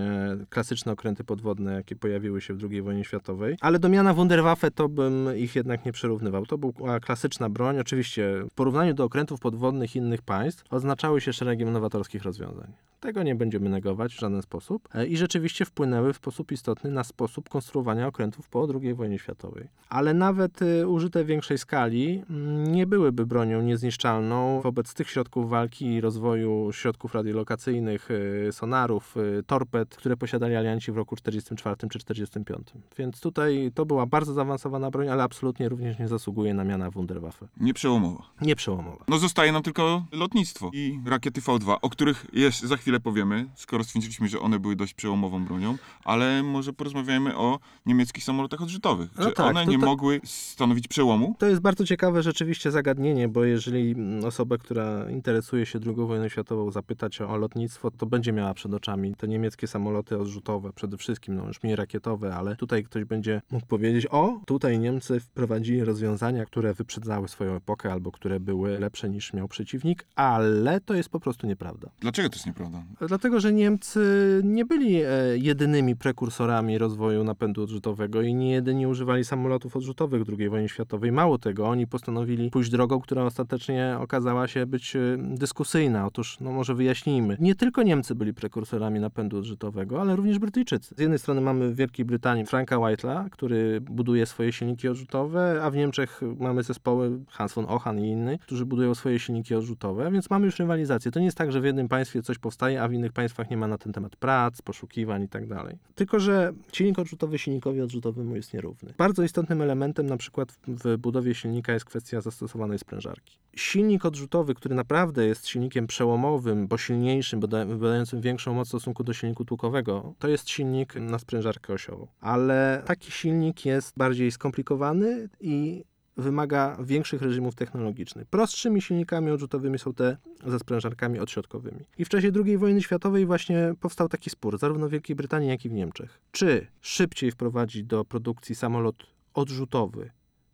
klasyczne 0.49 0.91
okręty 0.91 1.23
podwodne, 1.23 1.73
jakie 1.73 1.95
pojawiły 1.95 2.41
się 2.41 2.53
w 2.53 2.63
II 2.71 2.81
wojnie 2.81 3.03
światowej. 3.03 3.57
Ale 3.61 3.79
do 3.79 3.89
miana 3.89 4.13
Wunderwaffe 4.13 4.71
to 4.71 4.89
bym 4.89 5.37
ich 5.37 5.55
jednak 5.55 5.85
nie 5.85 5.91
przyrównywał. 5.91 6.45
To 6.45 6.57
była 6.57 6.99
klasyczna 6.99 7.49
broń. 7.49 7.79
Oczywiście 7.79 8.43
w 8.51 8.53
porównaniu 8.53 8.93
do 8.93 9.03
okrętów 9.03 9.39
podwodnych 9.39 9.95
innych 9.95 10.21
państw 10.21 10.63
oznaczały 10.69 11.21
się 11.21 11.33
szeregiem 11.33 11.71
nowatorskich 11.71 12.23
rozwiązań. 12.23 12.73
Tego 12.99 13.23
nie 13.23 13.35
będziemy 13.35 13.69
negować 13.69 14.13
w 14.13 14.19
żaden 14.19 14.41
sposób. 14.41 14.89
E, 14.95 15.07
I 15.07 15.17
rzeczywiście 15.17 15.65
wpłynęły 15.65 16.13
w 16.13 16.15
sposób 16.15 16.51
istotny 16.51 16.91
na 16.91 17.03
sposób 17.03 17.49
konstruowania 17.49 18.07
okrętów 18.07 18.49
po 18.49 18.67
II 18.81 18.93
wojnie 18.93 19.19
światowej. 19.19 19.67
Ale 19.89 20.13
nawet 20.13 20.61
y, 20.61 20.87
użyte 20.87 21.23
w 21.23 21.27
większej 21.27 21.57
skali 21.57 22.23
mm, 22.29 22.71
nie 22.71 22.87
byłyby 22.87 23.25
bronią 23.25 23.61
niezniszczalną 23.61 24.61
wobec 24.61 24.93
tych 24.93 25.09
środków 25.09 25.49
walki 25.49 25.85
i 25.85 26.01
rozwoju 26.01 26.69
środków 26.73 27.15
radiolokacyjnych, 27.15 28.11
y, 28.11 28.49
sonarów, 28.51 29.15
torped, 29.47 29.95
które 29.95 30.17
posiadali 30.17 30.55
alianci 30.55 30.91
w 30.91 30.97
roku 30.97 31.15
44 31.15 31.75
czy 31.89 31.99
45. 31.99 32.67
Więc 32.97 33.19
tutaj 33.19 33.71
to 33.75 33.85
była 33.85 34.05
bardzo 34.05 34.33
zaawansowana 34.33 34.91
broń, 34.91 35.09
ale 35.09 35.23
absolutnie 35.23 35.69
również 35.69 35.99
nie 35.99 36.07
zasługuje 36.07 36.53
na 36.53 36.63
miana 36.63 36.91
Wunderwaffe. 36.91 37.47
Nieprzełomowa. 37.57 38.23
Nie 38.41 38.55
przełomowa. 38.55 39.05
No 39.07 39.17
zostaje 39.17 39.51
nam 39.51 39.63
tylko 39.63 40.05
lotnictwo 40.11 40.69
i 40.73 40.99
rakiety 41.05 41.41
V2, 41.41 41.77
o 41.81 41.89
których 41.89 42.25
jeszcze 42.33 42.67
za 42.67 42.77
chwilę 42.77 42.86
powiemy, 42.99 43.45
skoro 43.55 43.83
stwierdziliśmy, 43.83 44.27
że 44.27 44.39
one 44.39 44.59
były 44.59 44.75
dość 44.75 44.93
przełomową 44.93 45.45
bronią, 45.45 45.77
ale 46.03 46.43
może 46.43 46.73
porozmawiajmy 46.73 47.37
o 47.37 47.59
niemieckich 47.85 48.23
samolotach 48.23 48.61
odrzutowych. 48.61 49.09
No 49.17 49.25
Czy 49.25 49.31
tak, 49.31 49.45
one 49.45 49.65
to 49.65 49.71
nie 49.71 49.79
to- 49.79 49.85
mogły 49.85 50.21
stanowić 50.23 50.87
przełomu? 50.87 51.35
To 51.39 51.45
jest 51.45 51.61
bardzo 51.61 51.85
ciekawe 51.85 52.23
rzeczywiście 52.23 52.71
zagadnienie, 52.71 53.27
bo 53.27 53.43
jeżeli 53.43 53.91
mm, 53.91 54.25
osobę, 54.25 54.57
która 54.57 55.09
interesuje 55.09 55.65
się 55.65 55.79
II 55.85 55.95
wojną 55.95 56.29
światową 56.29 56.71
zapytać 56.71 57.21
o, 57.21 57.29
o 57.29 57.37
lotnictwo, 57.37 57.91
to 57.91 58.05
będzie 58.05 58.33
miała 58.33 58.53
przed 58.53 58.73
oczami 58.73 59.15
te 59.15 59.27
niemieckie 59.27 59.67
samoloty 59.67 60.17
odrzutowe, 60.19 60.73
przede 60.73 60.97
wszystkim, 60.97 61.35
no 61.35 61.47
już 61.47 61.63
mniej 61.63 61.75
rakietowe, 61.75 62.35
ale 62.35 62.55
tutaj 62.55 62.83
ktoś 62.83 63.03
będzie 63.03 63.41
mógł 63.51 63.65
powiedzieć, 63.65 64.07
o, 64.11 64.41
tutaj 64.45 64.79
Niemcy 64.79 65.19
wprowadzili 65.19 65.83
rozwiązania, 65.83 66.45
które 66.45 66.73
wyprzedzały 66.73 67.27
swoją 67.27 67.53
epokę, 67.55 67.91
albo 67.91 68.11
które 68.11 68.39
były 68.39 68.79
lepsze 68.79 69.09
niż 69.09 69.33
miał 69.33 69.47
przeciwnik, 69.47 70.05
ale 70.15 70.81
to 70.81 70.93
jest 70.93 71.09
po 71.09 71.19
prostu 71.19 71.47
nieprawda. 71.47 71.89
Dlaczego 71.99 72.29
to 72.29 72.35
jest 72.35 72.45
nieprawda? 72.45 72.76
Dlatego, 73.07 73.39
że 73.39 73.53
Niemcy 73.53 74.01
nie 74.43 74.65
byli 74.65 74.95
e, 74.95 75.07
jedynymi 75.35 75.95
prekursorami 75.95 76.77
rozwoju 76.77 77.23
napędu 77.23 77.63
odrzutowego 77.63 78.21
i 78.21 78.33
nie 78.33 78.51
jedyni 78.51 78.87
używali 78.87 79.25
samolotów 79.25 79.75
odrzutowych 79.75 80.23
w 80.23 80.39
II 80.39 80.49
wojnie 80.49 80.69
światowej. 80.69 81.11
Mało 81.11 81.37
tego, 81.37 81.67
oni 81.67 81.87
postanowili 81.87 82.51
pójść 82.51 82.69
drogą, 82.69 82.99
która 82.99 83.23
ostatecznie 83.23 83.97
okazała 83.99 84.47
się 84.47 84.65
być 84.65 84.95
e, 84.95 84.99
dyskusyjna. 85.19 86.05
Otóż, 86.05 86.39
no 86.39 86.51
może 86.51 86.75
wyjaśnijmy, 86.75 87.37
nie 87.39 87.55
tylko 87.55 87.83
Niemcy 87.83 88.15
byli 88.15 88.33
prekursorami 88.33 88.99
napędu 88.99 89.37
odrzutowego, 89.37 90.01
ale 90.01 90.15
również 90.15 90.39
Brytyjczycy. 90.39 90.95
Z 90.95 90.99
jednej 90.99 91.19
strony 91.19 91.41
mamy 91.41 91.69
w 91.69 91.75
Wielkiej 91.75 92.05
Brytanii 92.05 92.45
Franka 92.45 92.75
White'a, 92.75 93.29
który 93.29 93.81
buduje 93.81 94.25
swoje 94.25 94.51
silniki 94.51 94.87
odrzutowe, 94.87 95.59
a 95.63 95.69
w 95.69 95.75
Niemczech 95.75 96.21
mamy 96.39 96.63
zespoły 96.63 97.19
Hans 97.29 97.53
von 97.53 97.65
Ochan 97.67 97.99
i 97.99 98.09
innych, 98.09 98.41
którzy 98.41 98.65
budują 98.65 98.95
swoje 98.95 99.19
silniki 99.19 99.55
odrzutowe, 99.55 100.11
więc 100.11 100.29
mamy 100.29 100.45
już 100.45 100.59
rywalizację. 100.59 101.11
To 101.11 101.19
nie 101.19 101.25
jest 101.25 101.37
tak, 101.37 101.51
że 101.51 101.61
w 101.61 101.65
jednym 101.65 101.87
państwie 101.87 102.21
coś 102.21 102.37
powstaje 102.37 102.66
a 102.77 102.87
w 102.87 102.93
innych 102.93 103.11
państwach 103.13 103.49
nie 103.49 103.57
ma 103.57 103.67
na 103.67 103.77
ten 103.77 103.93
temat 103.93 104.15
prac, 104.15 104.61
poszukiwań 104.61 105.23
i 105.23 105.29
tak 105.29 105.47
dalej. 105.47 105.77
Tylko, 105.95 106.19
że 106.19 106.53
silnik 106.73 106.99
odrzutowy 106.99 107.37
silnikowi 107.39 107.81
odrzutowemu 107.81 108.35
jest 108.35 108.53
nierówny. 108.53 108.93
Bardzo 108.97 109.23
istotnym 109.23 109.61
elementem 109.61 110.05
na 110.05 110.17
przykład 110.17 110.51
w- 110.67 110.97
budowie 110.97 111.35
silnika 111.35 111.73
jest 111.73 111.85
kwestia 111.85 112.21
zastosowanej 112.21 112.79
sprężarki. 112.79 113.37
Silnik 113.55 114.05
odrzutowy, 114.05 114.53
który 114.55 114.75
naprawdę 114.75 115.25
jest 115.27 115.47
silnikiem 115.47 115.87
przełomowym, 115.87 116.67
bo 116.67 116.77
silniejszym, 116.77 117.39
bo 117.39 117.47
da- 117.47 117.65
wydającym 117.65 118.21
większą 118.21 118.53
moc 118.53 118.67
w 118.67 118.69
stosunku 118.69 119.03
do 119.03 119.13
silniku 119.13 119.45
tłukowego, 119.45 120.13
to 120.19 120.27
jest 120.27 120.49
silnik 120.49 120.95
na 120.95 121.19
sprężarkę 121.19 121.73
osiową. 121.73 122.07
Ale 122.21 122.83
taki 122.85 123.11
silnik 123.11 123.65
jest 123.65 123.93
bardziej 123.97 124.31
skomplikowany 124.31 125.29
i 125.41 125.83
wymaga 126.17 126.77
większych 126.83 127.21
reżimów 127.21 127.55
technologicznych. 127.55 128.27
Prostszymi 128.27 128.81
silnikami 128.81 129.31
odrzutowymi 129.31 129.79
są 129.79 129.93
te 129.93 130.17
ze 130.45 130.59
sprężarkami 130.59 131.19
odśrodkowymi. 131.19 131.85
I 131.97 132.05
w 132.05 132.09
czasie 132.09 132.31
II 132.45 132.57
wojny 132.57 132.81
światowej 132.81 133.25
właśnie 133.25 133.73
powstał 133.79 134.09
taki 134.09 134.29
spór, 134.29 134.57
zarówno 134.59 134.87
w 134.87 134.91
Wielkiej 134.91 135.15
Brytanii, 135.15 135.49
jak 135.49 135.65
i 135.65 135.69
w 135.69 135.73
Niemczech. 135.73 136.19
Czy 136.31 136.67
szybciej 136.81 137.31
wprowadzić 137.31 137.83
do 137.83 138.05
produkcji 138.05 138.55
samolot 138.55 138.95
odrzutowy, 139.33 140.11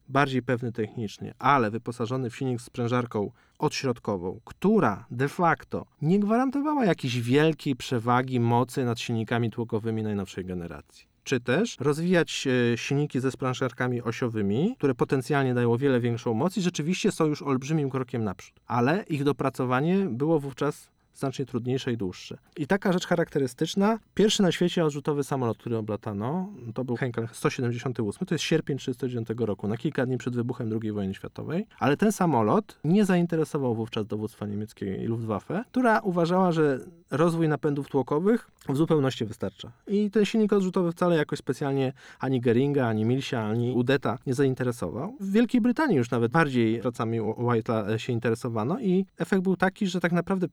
bardziej 0.10 0.44
pewny 0.44 0.72
technicznie, 0.72 1.34
ale 1.40 1.72
wyposażony 1.72 2.30
w 2.30 2.36
silnik 2.36 2.62
z 2.62 2.66
sprężarką 2.66 3.32
odśrodkową, 3.60 4.40
która 4.46 5.06
de 5.12 5.30
facto 5.30 5.86
nie 6.02 6.20
gwarantowała 6.20 6.86
jakiejś 6.86 7.22
wielkiej 7.22 7.76
przewagi 7.76 8.40
mocy 8.40 8.86
nad 8.86 9.00
silnikami 9.00 9.52
tłokowymi 9.52 10.04
najnowszej 10.04 10.46
generacji. 10.46 11.13
Czy 11.24 11.40
też 11.40 11.78
rozwijać 11.80 12.48
e, 12.74 12.78
silniki 12.78 13.20
ze 13.20 13.32
sprężarkami 13.32 14.02
osiowymi, 14.02 14.76
które 14.78 14.96
potencjalnie 14.96 15.54
dają 15.54 15.74
o 15.74 15.78
wiele 15.78 16.00
większą 16.00 16.34
moc 16.34 16.58
i 16.58 16.62
rzeczywiście 16.62 17.12
są 17.12 17.26
już 17.26 17.42
olbrzymim 17.42 17.90
krokiem 17.90 18.24
naprzód. 18.24 18.54
Ale 18.68 19.04
ich 19.10 19.24
dopracowanie 19.24 19.98
było 20.10 20.40
wówczas 20.40 20.93
znacznie 21.16 21.46
trudniejsze 21.46 21.92
i 21.92 21.98
dłuższe. 21.98 22.38
I 22.58 22.68
taka 22.68 22.94
rzecz 22.94 23.08
charakterystyczna, 23.08 24.00
pierwszy 24.16 24.44
na 24.44 24.52
świecie 24.52 24.86
odrzutowy 24.86 25.24
samolot, 25.24 25.58
który 25.58 25.78
oblatano, 25.78 26.50
to 26.74 26.84
był 26.86 26.96
Henkel 26.96 27.28
178, 27.32 28.28
to 28.28 28.36
jest 28.36 28.44
sierpień 28.44 28.78
1939 28.78 29.48
roku, 29.48 29.68
na 29.68 29.78
kilka 29.78 30.06
dni 30.06 30.18
przed 30.18 30.36
wybuchem 30.36 30.80
II 30.82 30.92
wojny 30.92 31.14
światowej, 31.14 31.68
ale 31.80 31.98
ten 31.98 32.12
samolot 32.12 32.80
nie 32.84 33.06
zainteresował 33.06 33.76
wówczas 33.76 34.08
dowództwa 34.08 34.46
niemieckiej 34.46 35.06
Luftwaffe, 35.06 35.64
która 35.72 36.00
uważała, 36.00 36.52
że 36.52 36.80
rozwój 37.12 37.48
napędów 37.48 37.90
tłokowych 37.90 38.52
w 38.70 38.76
zupełności 38.76 39.26
wystarcza. 39.26 39.72
I 39.88 40.12
ten 40.12 40.26
silnik 40.26 40.54
odrzutowy 40.54 40.92
wcale 40.92 41.16
jakoś 41.16 41.40
specjalnie 41.40 41.94
ani 42.20 42.42
Geringa, 42.42 42.88
ani 42.88 43.06
Milsia, 43.06 43.44
ani 43.44 43.72
Udeta 43.72 44.18
nie 44.26 44.34
zainteresował. 44.34 45.16
W 45.20 45.32
Wielkiej 45.32 45.62
Brytanii 45.62 45.98
już 45.98 46.12
nawet 46.12 46.32
bardziej 46.32 46.80
pracami 46.80 47.22
White'a 47.22 47.98
się 47.98 48.14
interesowano 48.14 48.80
i 48.80 49.06
efekt 49.18 49.44
był 49.44 49.56
taki, 49.56 49.88
że 49.88 50.00
tak 50.00 50.12
naprawdę 50.12 50.48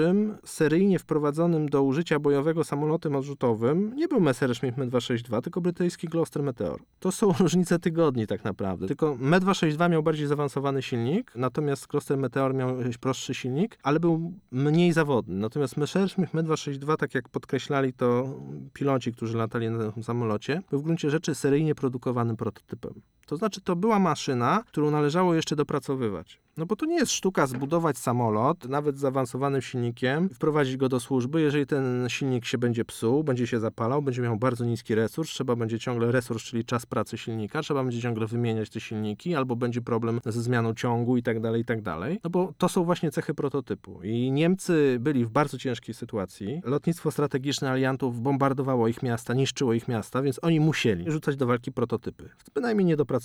pierwszym 0.00 0.36
seryjnie 0.44 0.98
wprowadzonym 0.98 1.68
do 1.68 1.82
użycia 1.82 2.18
bojowego 2.18 2.64
samolotem 2.64 3.16
odrzutowym 3.16 3.92
nie 3.96 4.08
był 4.08 4.20
Messerschmitt 4.20 4.76
Me-262, 4.76 5.42
tylko 5.42 5.60
brytyjski 5.60 6.08
Gloucester 6.08 6.42
Meteor. 6.42 6.80
To 7.00 7.12
są 7.12 7.32
różnice 7.40 7.78
tygodni 7.78 8.26
tak 8.26 8.44
naprawdę. 8.44 8.86
Tylko 8.86 9.16
Me-262 9.20 9.90
miał 9.90 10.02
bardziej 10.02 10.26
zaawansowany 10.26 10.82
silnik, 10.82 11.32
natomiast 11.34 11.86
Gloucester 11.86 12.18
Meteor 12.18 12.54
miał 12.54 12.76
prostszy 13.00 13.34
silnik, 13.34 13.78
ale 13.82 14.00
był 14.00 14.32
mniej 14.50 14.92
zawodny. 14.92 15.34
Natomiast 15.34 15.76
Messerschmitt 15.76 16.34
Me-262, 16.34 16.96
tak 16.96 17.14
jak 17.14 17.28
podkreślali 17.28 17.92
to 17.92 18.34
piloci, 18.72 19.12
którzy 19.12 19.38
latali 19.38 19.70
na 19.70 19.92
tym 19.92 20.02
samolocie, 20.02 20.62
był 20.70 20.80
w 20.80 20.82
gruncie 20.82 21.10
rzeczy 21.10 21.34
seryjnie 21.34 21.74
produkowanym 21.74 22.36
prototypem. 22.36 22.92
To 23.30 23.36
znaczy, 23.36 23.60
to 23.60 23.76
była 23.76 23.98
maszyna, 23.98 24.62
którą 24.66 24.90
należało 24.90 25.34
jeszcze 25.34 25.56
dopracowywać. 25.56 26.40
No 26.56 26.66
bo 26.66 26.76
to 26.76 26.86
nie 26.86 26.94
jest 26.94 27.12
sztuka 27.12 27.46
zbudować 27.46 27.98
samolot, 27.98 28.68
nawet 28.68 28.96
z 28.96 29.00
zaawansowanym 29.00 29.62
silnikiem, 29.62 30.28
wprowadzić 30.28 30.76
go 30.76 30.88
do 30.88 31.00
służby. 31.00 31.40
Jeżeli 31.40 31.66
ten 31.66 32.08
silnik 32.08 32.44
się 32.44 32.58
będzie 32.58 32.84
psuł, 32.84 33.24
będzie 33.24 33.46
się 33.46 33.60
zapalał, 33.60 34.02
będzie 34.02 34.22
miał 34.22 34.36
bardzo 34.36 34.64
niski 34.64 34.94
resurs, 34.94 35.30
trzeba 35.30 35.56
będzie 35.56 35.78
ciągle 35.78 36.12
resurs, 36.12 36.42
czyli 36.42 36.64
czas 36.64 36.86
pracy 36.86 37.18
silnika, 37.18 37.62
trzeba 37.62 37.82
będzie 37.82 38.00
ciągle 38.00 38.26
wymieniać 38.26 38.70
te 38.70 38.80
silniki, 38.80 39.34
albo 39.34 39.56
będzie 39.56 39.80
problem 39.80 40.20
ze 40.24 40.42
zmianą 40.42 40.74
ciągu 40.74 41.16
i 41.16 41.22
tak 41.22 41.40
dalej, 41.40 41.62
i 41.62 41.64
tak 41.64 41.82
dalej. 41.82 42.20
No 42.24 42.30
bo 42.30 42.52
to 42.58 42.68
są 42.68 42.84
właśnie 42.84 43.10
cechy 43.10 43.34
prototypu. 43.34 44.02
I 44.02 44.32
Niemcy 44.32 44.96
byli 45.00 45.24
w 45.24 45.30
bardzo 45.30 45.58
ciężkiej 45.58 45.94
sytuacji. 45.94 46.60
Lotnictwo 46.64 47.10
strategiczne 47.10 47.70
aliantów 47.70 48.22
bombardowało 48.22 48.88
ich 48.88 49.02
miasta, 49.02 49.34
niszczyło 49.34 49.72
ich 49.72 49.88
miasta, 49.88 50.22
więc 50.22 50.40
oni 50.42 50.60
musieli 50.60 51.10
rzucać 51.10 51.36
do 51.36 51.46
walki 51.46 51.72
prototypy. 51.72 52.28
Bynajmniej 52.54 52.86
niedopracowane, 52.86 53.19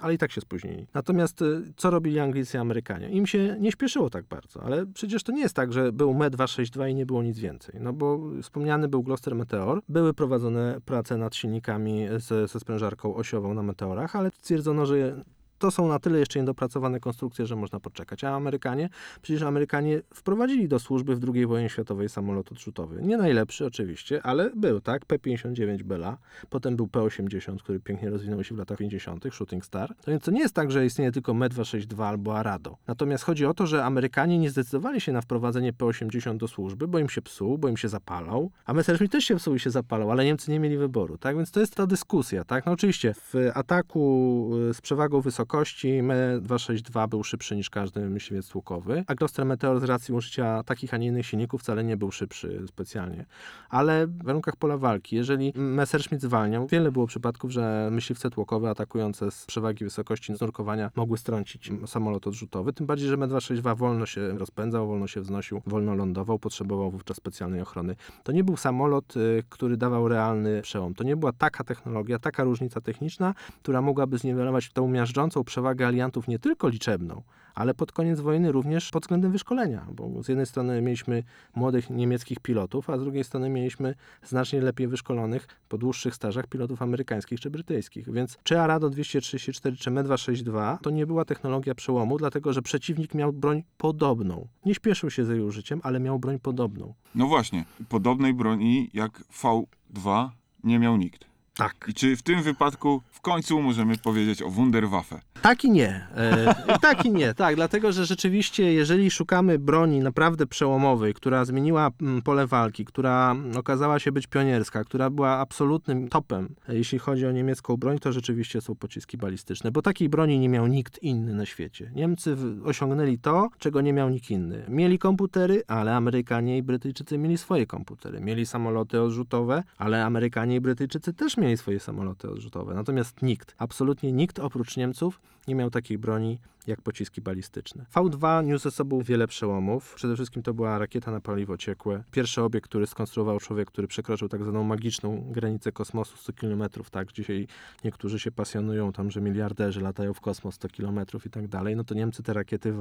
ale 0.00 0.14
i 0.14 0.18
tak 0.18 0.32
się 0.32 0.40
spóźnili. 0.40 0.86
Natomiast 0.94 1.42
y, 1.42 1.72
co 1.76 1.90
robili 1.90 2.18
Anglicy 2.18 2.56
i 2.56 2.60
Amerykanie? 2.60 3.10
Im 3.10 3.26
się 3.26 3.56
nie 3.60 3.72
śpieszyło 3.72 4.10
tak 4.10 4.24
bardzo, 4.24 4.62
ale 4.62 4.86
przecież 4.86 5.22
to 5.22 5.32
nie 5.32 5.42
jest 5.42 5.56
tak, 5.56 5.72
że 5.72 5.92
był 5.92 6.14
Me-262 6.14 6.90
i 6.90 6.94
nie 6.94 7.06
było 7.06 7.22
nic 7.22 7.38
więcej. 7.38 7.80
No 7.80 7.92
bo 7.92 8.20
wspomniany 8.42 8.88
był 8.88 9.02
Gloucester 9.02 9.34
Meteor, 9.34 9.82
były 9.88 10.14
prowadzone 10.14 10.80
prace 10.84 11.16
nad 11.16 11.34
silnikami 11.34 12.06
ze, 12.16 12.48
ze 12.48 12.60
sprężarką 12.60 13.14
osiową 13.14 13.54
na 13.54 13.62
Meteorach, 13.62 14.16
ale 14.16 14.30
stwierdzono, 14.30 14.86
że 14.86 15.24
to 15.60 15.70
są 15.70 15.88
na 15.88 15.98
tyle 15.98 16.18
jeszcze 16.18 16.40
niedopracowane 16.40 17.00
konstrukcje, 17.00 17.46
że 17.46 17.56
można 17.56 17.80
poczekać. 17.80 18.24
A 18.24 18.34
Amerykanie, 18.34 18.88
przecież 19.22 19.42
Amerykanie 19.42 20.02
wprowadzili 20.14 20.68
do 20.68 20.78
służby 20.78 21.16
w 21.16 21.34
II 21.34 21.46
wojnie 21.46 21.68
światowej 21.68 22.08
samolot 22.08 22.52
odrzutowy. 22.52 23.02
Nie 23.02 23.16
najlepszy 23.16 23.66
oczywiście, 23.66 24.22
ale 24.22 24.50
był, 24.56 24.80
tak? 24.80 25.06
P-59 25.06 25.82
Bella, 25.82 26.16
potem 26.50 26.76
był 26.76 26.88
P-80, 26.88 27.56
który 27.56 27.80
pięknie 27.80 28.10
rozwinął 28.10 28.44
się 28.44 28.54
w 28.54 28.58
latach 28.58 28.78
50., 28.78 29.24
Shooting 29.32 29.64
Star. 29.64 29.94
To 30.04 30.10
więc 30.10 30.24
to 30.24 30.30
nie 30.30 30.40
jest 30.40 30.54
tak, 30.54 30.70
że 30.70 30.86
istnieje 30.86 31.12
tylko 31.12 31.34
Me-262 31.34 32.04
albo 32.04 32.38
Arado. 32.38 32.76
Natomiast 32.86 33.24
chodzi 33.24 33.46
o 33.46 33.54
to, 33.54 33.66
że 33.66 33.84
Amerykanie 33.84 34.38
nie 34.38 34.50
zdecydowali 34.50 35.00
się 35.00 35.12
na 35.12 35.20
wprowadzenie 35.20 35.72
P-80 35.72 36.36
do 36.36 36.48
służby, 36.48 36.88
bo 36.88 36.98
im 36.98 37.08
się 37.08 37.22
psuł, 37.22 37.58
bo 37.58 37.68
im 37.68 37.76
się 37.76 37.88
zapalał, 37.88 38.50
a 38.64 38.72
Messerschmitt 38.72 39.12
też 39.12 39.24
się 39.24 39.36
psuł 39.36 39.54
i 39.54 39.60
się 39.60 39.70
zapalał, 39.70 40.10
ale 40.10 40.24
Niemcy 40.24 40.50
nie 40.50 40.60
mieli 40.60 40.76
wyboru, 40.76 41.18
tak? 41.18 41.36
Więc 41.36 41.50
to 41.50 41.60
jest 41.60 41.74
ta 41.74 41.86
dyskusja, 41.86 42.44
tak? 42.44 42.66
No 42.66 42.72
oczywiście 42.72 43.14
w 43.14 43.34
ataku 43.54 44.50
y, 44.70 44.74
z 44.74 44.80
przewagą 44.80 45.20
wysokości 45.50 46.02
Me-262 46.02 47.08
był 47.08 47.24
szybszy 47.24 47.56
niż 47.56 47.70
każdy 47.70 48.00
myśliwiec 48.00 48.48
tłukowy, 48.48 49.04
a 49.06 49.14
Gloucester 49.14 49.46
Meteor 49.46 49.80
z 49.80 49.84
racji 49.84 50.14
użycia 50.14 50.62
takich, 50.62 50.94
a 50.94 50.96
nie 50.96 51.06
innych 51.06 51.26
silników 51.26 51.60
wcale 51.60 51.84
nie 51.84 51.96
był 51.96 52.10
szybszy 52.10 52.62
specjalnie. 52.68 53.26
Ale 53.70 54.06
w 54.06 54.24
warunkach 54.24 54.56
pola 54.56 54.76
walki, 54.76 55.16
jeżeli 55.16 55.52
Messerschmitt 55.56 56.22
zwalniał, 56.22 56.66
wiele 56.66 56.92
było 56.92 57.06
przypadków, 57.06 57.50
że 57.50 57.88
myśliwce 57.92 58.30
tłokowe 58.30 58.70
atakujące 58.70 59.30
z 59.30 59.46
przewagi 59.46 59.84
wysokości 59.84 60.32
nurkowania 60.40 60.90
mogły 60.96 61.18
strącić 61.18 61.72
samolot 61.86 62.26
odrzutowy, 62.26 62.72
tym 62.72 62.86
bardziej, 62.86 63.08
że 63.08 63.16
Me-262 63.16 63.76
wolno 63.76 64.06
się 64.06 64.38
rozpędzał, 64.38 64.86
wolno 64.86 65.06
się 65.06 65.20
wznosił, 65.20 65.62
wolno 65.66 65.94
lądował, 65.94 66.38
potrzebował 66.38 66.90
wówczas 66.90 67.16
specjalnej 67.16 67.60
ochrony. 67.60 67.96
To 68.22 68.32
nie 68.32 68.44
był 68.44 68.56
samolot, 68.56 69.16
y, 69.16 69.42
który 69.48 69.76
dawał 69.76 70.08
realny 70.08 70.62
przełom. 70.62 70.94
To 70.94 71.04
nie 71.04 71.16
była 71.16 71.32
taka 71.32 71.64
technologia, 71.64 72.18
taka 72.18 72.44
różnica 72.44 72.80
techniczna, 72.80 73.34
która 73.62 73.82
mogłaby 73.82 74.18
zniwelować 74.18 74.70
tą 74.72 74.88
miażdżącą 74.88 75.39
przewagę 75.44 75.86
aliantów 75.86 76.28
nie 76.28 76.38
tylko 76.38 76.68
liczebną, 76.68 77.22
ale 77.54 77.74
pod 77.74 77.92
koniec 77.92 78.20
wojny 78.20 78.52
również 78.52 78.90
pod 78.90 79.02
względem 79.02 79.32
wyszkolenia, 79.32 79.86
bo 79.92 80.22
z 80.22 80.28
jednej 80.28 80.46
strony 80.46 80.82
mieliśmy 80.82 81.22
młodych 81.54 81.90
niemieckich 81.90 82.40
pilotów, 82.40 82.90
a 82.90 82.98
z 82.98 83.00
drugiej 83.00 83.24
strony 83.24 83.48
mieliśmy 83.48 83.94
znacznie 84.22 84.60
lepiej 84.60 84.88
wyszkolonych 84.88 85.48
po 85.68 85.78
dłuższych 85.78 86.14
stażach 86.14 86.46
pilotów 86.46 86.82
amerykańskich 86.82 87.40
czy 87.40 87.50
brytyjskich. 87.50 88.12
Więc 88.12 88.38
czy 88.42 88.60
Arado 88.60 88.90
234 88.90 89.76
czy 89.76 89.90
Me-262 89.90 90.78
to 90.82 90.90
nie 90.90 91.06
była 91.06 91.24
technologia 91.24 91.74
przełomu, 91.74 92.18
dlatego 92.18 92.52
że 92.52 92.62
przeciwnik 92.62 93.14
miał 93.14 93.32
broń 93.32 93.62
podobną. 93.76 94.48
Nie 94.64 94.74
śpieszył 94.74 95.10
się 95.10 95.24
z 95.24 95.28
jej 95.28 95.40
użyciem, 95.40 95.80
ale 95.82 96.00
miał 96.00 96.18
broń 96.18 96.38
podobną. 96.38 96.94
No 97.14 97.26
właśnie, 97.26 97.64
podobnej 97.88 98.34
broni 98.34 98.90
jak 98.94 99.22
V2 99.42 100.28
nie 100.64 100.78
miał 100.78 100.96
nikt. 100.96 101.29
Tak. 101.60 101.88
I 101.88 101.94
czy 101.94 102.16
w 102.16 102.22
tym 102.22 102.42
wypadku 102.42 103.02
w 103.10 103.20
końcu 103.20 103.62
możemy 103.62 103.98
powiedzieć 103.98 104.42
o 104.42 104.50
Wunderwaffe? 104.50 105.20
Tak 105.42 105.64
i 105.64 105.70
nie. 105.70 106.06
E, 106.16 106.78
tak 106.80 107.04
i 107.04 107.10
nie, 107.10 107.34
tak, 107.34 107.56
dlatego 107.56 107.92
że 107.92 108.06
rzeczywiście, 108.06 108.72
jeżeli 108.72 109.10
szukamy 109.10 109.58
broni 109.58 110.00
naprawdę 110.00 110.46
przełomowej, 110.46 111.14
która 111.14 111.44
zmieniła 111.44 111.90
mm, 112.00 112.22
pole 112.22 112.46
walki, 112.46 112.84
która 112.84 113.36
okazała 113.56 113.98
się 113.98 114.12
być 114.12 114.26
pionierska, 114.26 114.84
która 114.84 115.10
była 115.10 115.30
absolutnym 115.30 116.08
topem, 116.08 116.54
e, 116.68 116.76
jeśli 116.76 116.98
chodzi 116.98 117.26
o 117.26 117.32
niemiecką 117.32 117.76
broń, 117.76 117.98
to 117.98 118.12
rzeczywiście 118.12 118.60
są 118.60 118.74
pociski 118.74 119.16
balistyczne, 119.16 119.70
bo 119.70 119.82
takiej 119.82 120.08
broni 120.08 120.38
nie 120.38 120.48
miał 120.48 120.66
nikt 120.66 121.02
inny 121.02 121.34
na 121.34 121.46
świecie. 121.46 121.90
Niemcy 121.94 122.36
osiągnęli 122.64 123.18
to, 123.18 123.48
czego 123.58 123.80
nie 123.80 123.92
miał 123.92 124.10
nikt 124.10 124.30
inny. 124.30 124.64
Mieli 124.68 124.98
komputery, 124.98 125.62
ale 125.66 125.96
Amerykanie 125.96 126.58
i 126.58 126.62
Brytyjczycy 126.62 127.18
mieli 127.18 127.38
swoje 127.38 127.66
komputery. 127.66 128.20
Mieli 128.20 128.46
samoloty 128.46 129.02
odrzutowe, 129.02 129.62
ale 129.78 130.04
Amerykanie 130.04 130.56
i 130.56 130.60
Brytyjczycy 130.60 131.12
też 131.12 131.36
mieli 131.36 131.49
swoje 131.56 131.80
samoloty 131.80 132.30
odrzutowe. 132.30 132.74
Natomiast 132.74 133.22
nikt, 133.22 133.54
absolutnie 133.58 134.12
nikt 134.12 134.38
oprócz 134.38 134.76
Niemców 134.76 135.20
nie 135.48 135.54
miał 135.54 135.70
takiej 135.70 135.98
broni 135.98 136.38
jak 136.66 136.82
pociski 136.82 137.20
balistyczne. 137.20 137.86
V2 137.94 138.44
niósł 138.44 138.62
ze 138.62 138.70
sobą 138.70 139.02
wiele 139.02 139.26
przełomów. 139.26 139.94
Przede 139.94 140.14
wszystkim 140.14 140.42
to 140.42 140.54
była 140.54 140.78
rakieta 140.78 141.10
na 141.10 141.20
paliwo 141.20 141.56
ciekłe. 141.56 142.04
Pierwszy 142.10 142.42
obiekt, 142.42 142.68
który 142.68 142.86
skonstruował 142.86 143.40
człowiek, 143.40 143.68
który 143.68 143.88
przekroczył 143.88 144.28
tak 144.28 144.42
zwaną 144.42 144.64
magiczną 144.64 145.24
granicę 145.30 145.72
kosmosu 145.72 146.16
100 146.16 146.32
km. 146.32 146.62
Tak, 146.90 147.12
dzisiaj 147.12 147.46
niektórzy 147.84 148.18
się 148.18 148.32
pasjonują 148.32 148.92
tam, 148.92 149.10
że 149.10 149.20
miliarderzy 149.20 149.80
latają 149.80 150.14
w 150.14 150.20
kosmos 150.20 150.54
100 150.54 150.68
km 150.68 151.00
i 151.26 151.30
tak 151.30 151.48
dalej. 151.48 151.76
No 151.76 151.84
to 151.84 151.94
Niemcy 151.94 152.22
te 152.22 152.32
rakiety 152.32 152.74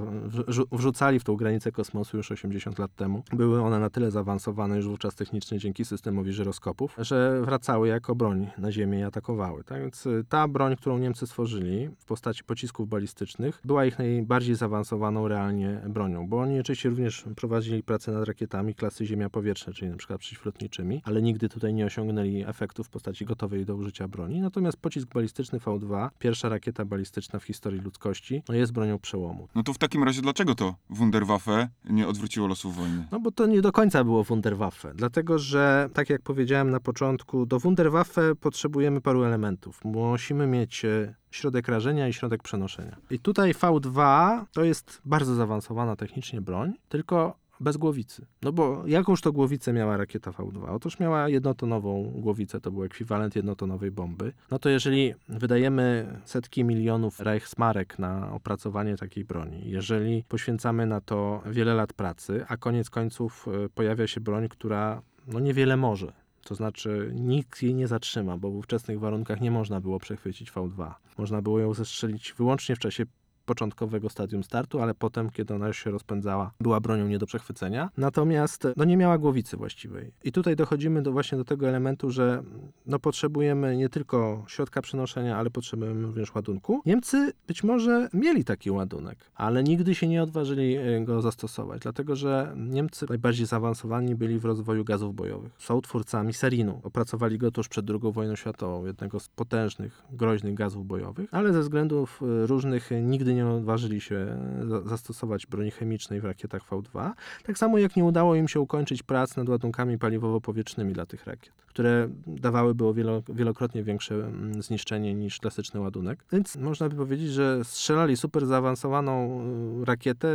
wrzucali 0.72 1.20
w 1.20 1.24
tą 1.24 1.36
granicę 1.36 1.72
kosmosu 1.72 2.18
już 2.18 2.32
80 2.32 2.80
lat 2.80 2.96
temu. 2.96 3.24
Były 3.34 3.62
one 3.62 3.80
na 3.80 3.90
tyle 3.90 4.12
zaawansowane 4.12 4.76
już 4.76 4.88
wówczas 4.88 5.16
technicznie 5.16 5.60
dzięki 5.60 5.86
systemowi 5.86 6.34
żyroskopów, 6.34 6.96
że 6.98 7.42
wracały 7.42 7.88
jako 7.88 8.16
broń 8.16 8.48
na 8.58 8.72
Ziemię 8.72 9.00
i 9.00 9.04
atakowały. 9.04 9.64
Tak 9.64 9.82
więc 9.82 10.06
y, 10.06 10.24
ta 10.30 10.48
broń, 10.48 10.76
którą 10.76 10.98
Niemcy 10.98 11.28
stworzyli 11.28 11.90
w 11.98 12.06
postaci 12.06 12.44
pocisków 12.44 12.90
balistycznych, 12.90 13.62
była 13.70 13.86
ich 13.86 14.00
najbardziej 14.00 14.56
zaawansowaną 14.56 15.28
realnie 15.28 15.82
bronią, 15.90 16.28
bo 16.28 16.40
oni 16.40 16.60
oczywiście 16.60 16.90
również 16.90 17.26
prowadzili 17.36 17.84
pracę 17.84 18.12
nad 18.12 18.28
rakietami 18.28 18.76
klasy 18.76 19.06
Ziemia-Powietrzne, 19.06 19.74
czyli 19.74 19.92
na 19.92 19.98
przykład 19.98 20.20
przeciwlotniczymi, 20.20 21.02
ale 21.06 21.22
nigdy 21.22 21.50
tutaj 21.50 21.74
nie 21.74 21.86
osiągnęli 21.86 22.44
efektu 22.48 22.84
w 22.84 22.90
postaci 22.90 23.26
gotowej 23.26 23.66
do 23.66 23.76
użycia 23.76 24.08
broni. 24.08 24.42
Natomiast 24.42 24.78
pocisk 24.78 25.14
balistyczny 25.14 25.60
V2, 25.60 26.10
pierwsza 26.20 26.50
rakieta 26.50 26.86
balistyczna 26.86 27.40
w 27.40 27.44
historii 27.44 27.82
ludzkości, 27.82 28.44
no 28.50 28.56
jest 28.56 28.72
bronią 28.72 29.00
przełomu. 29.00 29.48
No 29.56 29.64
to 29.64 29.74
w 29.74 29.78
takim 29.78 30.04
razie 30.04 30.22
dlaczego 30.22 30.56
to 30.56 30.76
Wunderwaffe 30.90 31.70
nie 31.90 32.08
odwróciło 32.08 32.48
losów 32.48 32.76
wojny? 32.76 33.08
No 33.12 33.20
bo 33.20 33.32
to 33.32 33.46
nie 33.46 33.62
do 33.62 33.72
końca 33.72 34.04
było 34.04 34.24
Wunderwaffe, 34.24 34.94
dlatego 34.96 35.40
że, 35.40 35.90
tak 35.94 36.10
jak 36.10 36.22
powiedziałem 36.22 36.70
na 36.70 36.80
początku, 36.80 37.46
do 37.46 37.60
Wunderwaffe 37.60 38.36
potrzebujemy 38.36 39.02
paru 39.02 39.24
elementów. 39.24 39.86
Musimy 39.86 40.48
mieć 40.48 40.86
e, 40.86 41.19
środek 41.32 41.68
rażenia 41.68 42.08
i 42.08 42.14
środek 42.14 42.44
przenoszenia. 42.44 42.96
I 43.10 43.20
tutaj 43.20 43.54
V2 43.54 44.46
to 44.54 44.64
jest 44.64 45.02
bardzo 45.06 45.36
zaawansowana 45.36 45.96
technicznie 45.96 46.42
broń, 46.42 46.74
tylko 46.90 47.36
bez 47.60 47.78
głowicy. 47.78 48.26
No 48.42 48.52
bo 48.52 48.84
jakąż 48.88 49.22
to 49.22 49.32
głowicę 49.32 49.74
miała 49.74 49.98
rakieta 49.98 50.32
V2? 50.32 50.70
Otóż 50.70 51.00
miała 51.00 51.30
jednotonową 51.30 52.12
głowicę, 52.16 52.62
to 52.62 52.72
był 52.72 52.84
ekwiwalent 52.84 53.36
jednotonowej 53.36 53.92
bomby. 53.92 54.34
No 54.52 54.60
to 54.60 54.70
jeżeli 54.70 55.14
wydajemy 55.30 56.08
setki 56.26 56.64
milionów 56.64 57.20
Reichsmarek 57.20 58.00
na 58.00 58.32
opracowanie 58.32 58.98
takiej 58.98 59.26
broni, 59.26 59.70
jeżeli 59.70 60.24
poświęcamy 60.28 60.86
na 60.86 61.02
to 61.02 61.42
wiele 61.46 61.74
lat 61.74 61.94
pracy, 61.94 62.46
a 62.48 62.58
koniec 62.58 62.90
końców 62.90 63.48
e, 63.66 63.70
pojawia 63.70 64.08
się 64.08 64.22
broń, 64.22 64.50
która 64.50 65.02
no 65.28 65.40
niewiele 65.40 65.78
może. 65.78 66.14
To 66.50 66.56
znaczy 66.56 67.12
nikt 67.16 67.64
jej 67.64 67.76
nie 67.76 67.88
zatrzyma, 67.88 68.38
bo 68.38 68.52
w 68.52 68.56
ówczesnych 68.56 69.00
warunkach 69.00 69.42
nie 69.42 69.52
można 69.52 69.82
było 69.82 70.00
przechwycić 70.00 70.52
V2. 70.52 70.94
Można 71.18 71.42
było 71.42 71.60
ją 71.60 71.74
zestrzelić 71.74 72.34
wyłącznie 72.34 72.76
w 72.76 72.80
czasie 72.80 73.06
początkowego 73.50 74.10
stadium 74.10 74.44
startu, 74.44 74.82
ale 74.82 74.94
potem, 74.94 75.30
kiedy 75.30 75.54
ona 75.54 75.68
już 75.68 75.78
się 75.84 75.92
rozpędzała, 75.92 76.52
była 76.60 76.80
bronią 76.80 77.08
nie 77.08 77.18
do 77.18 77.26
przechwycenia. 77.26 77.90
Natomiast 77.98 78.68
no, 78.78 78.86
nie 78.86 78.98
miała 78.98 79.18
głowicy 79.18 79.58
właściwej. 79.58 80.12
I 80.24 80.32
tutaj 80.32 80.56
dochodzimy 80.56 81.02
do, 81.02 81.12
właśnie 81.12 81.38
do 81.38 81.46
tego 81.46 81.70
elementu, 81.70 82.12
że 82.12 82.44
no, 82.86 83.00
potrzebujemy 83.00 83.78
nie 83.78 83.90
tylko 83.90 84.44
środka 84.48 84.82
przenoszenia, 84.82 85.38
ale 85.38 85.50
potrzebujemy 85.50 86.02
również 86.02 86.36
ładunku. 86.36 86.82
Niemcy 86.86 87.34
być 87.48 87.64
może 87.64 88.10
mieli 88.14 88.44
taki 88.44 88.72
ładunek, 88.72 89.18
ale 89.36 89.64
nigdy 89.64 89.96
się 89.96 90.08
nie 90.08 90.24
odważyli 90.24 90.76
e, 90.78 91.02
go 91.02 91.22
zastosować, 91.22 91.82
dlatego 91.82 92.16
że 92.16 92.54
Niemcy 92.58 93.06
najbardziej 93.10 93.46
zaawansowani 93.46 94.16
byli 94.16 94.40
w 94.40 94.46
rozwoju 94.46 94.84
gazów 94.84 95.16
bojowych. 95.16 95.52
Są 95.58 95.82
twórcami 95.82 96.34
serinu. 96.34 96.80
Opracowali 96.84 97.38
go 97.38 97.52
tuż 97.52 97.68
przed 97.68 97.90
II 97.90 98.14
wojną 98.14 98.36
światową, 98.36 98.86
jednego 98.86 99.20
z 99.20 99.30
potężnych, 99.30 100.04
groźnych 100.12 100.54
gazów 100.54 100.88
bojowych, 100.88 101.30
ale 101.34 101.54
ze 101.54 101.62
względów 101.62 102.22
e, 102.22 102.48
różnych 102.48 102.90
nigdy 103.02 103.34
nie 103.34 103.39
odważyli 103.48 104.02
się 104.02 104.16
e, 104.16 104.68
za- 104.68 104.82
zastosować 104.82 105.48
broni 105.48 105.72
chemicznej 105.72 106.22
w 106.22 106.26
rakietach 106.26 106.70
V2. 106.70 107.12
Tak 107.44 107.58
samo 107.58 107.78
jak 107.78 107.96
nie 107.96 108.04
udało 108.04 108.36
im 108.36 108.48
się 108.48 108.60
ukończyć 108.60 109.04
prac 109.04 109.38
nad 109.38 109.50
ładunkami 109.50 109.98
paliwowo-powietrznymi 109.98 110.94
dla 110.94 111.06
tych 111.06 111.26
rakiet, 111.26 111.54
które 111.68 112.10
dawałyby 112.28 112.86
o 112.86 112.94
wielo, 112.94 113.22
wielokrotnie 113.30 113.84
większe 113.84 114.16
mm, 114.16 114.62
zniszczenie 114.62 115.14
niż 115.14 115.40
klasyczny 115.40 115.80
ładunek. 115.80 116.26
Więc 116.32 116.56
można 116.56 116.90
by 116.90 116.96
powiedzieć, 116.96 117.30
że 117.30 117.60
strzelali 117.64 118.18
super 118.18 118.46
zaawansowaną 118.46 119.42
y, 119.82 119.86
rakietę, 119.86 120.28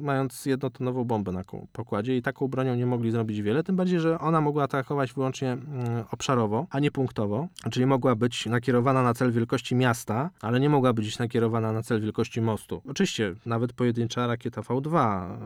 mając 0.00 0.46
jednotonową 0.46 1.04
bombę 1.04 1.32
na 1.32 1.42
pokładzie 1.72 2.16
i 2.16 2.22
taką 2.22 2.48
bronią 2.48 2.74
nie 2.74 2.86
mogli 2.86 3.10
zrobić 3.10 3.42
wiele, 3.42 3.62
tym 3.64 3.76
bardziej, 3.76 4.00
że 4.00 4.18
ona 4.18 4.40
mogła 4.40 4.62
atakować 4.62 5.12
wyłącznie 5.12 5.52
mm, 5.52 6.04
obszarowo, 6.10 6.66
a 6.70 6.78
nie 6.80 6.90
punktowo, 6.90 7.48
czyli 7.70 7.86
mogła 7.86 8.14
być 8.14 8.46
nakierowana 8.46 9.02
na 9.02 9.14
cel 9.14 9.32
wielkości 9.32 9.74
miasta, 9.74 10.30
ale 10.40 10.60
nie 10.60 10.68
mogła 10.70 10.92
być 10.92 11.18
nakierowana 11.18 11.72
na 11.72 11.82
cel 11.82 12.00
wielkości 12.00 12.40
mostu. 12.48 12.82
Oczywiście 12.88 13.34
nawet 13.46 13.72
pojedyncza 13.72 14.26
rakieta 14.26 14.60
V2 14.60 14.90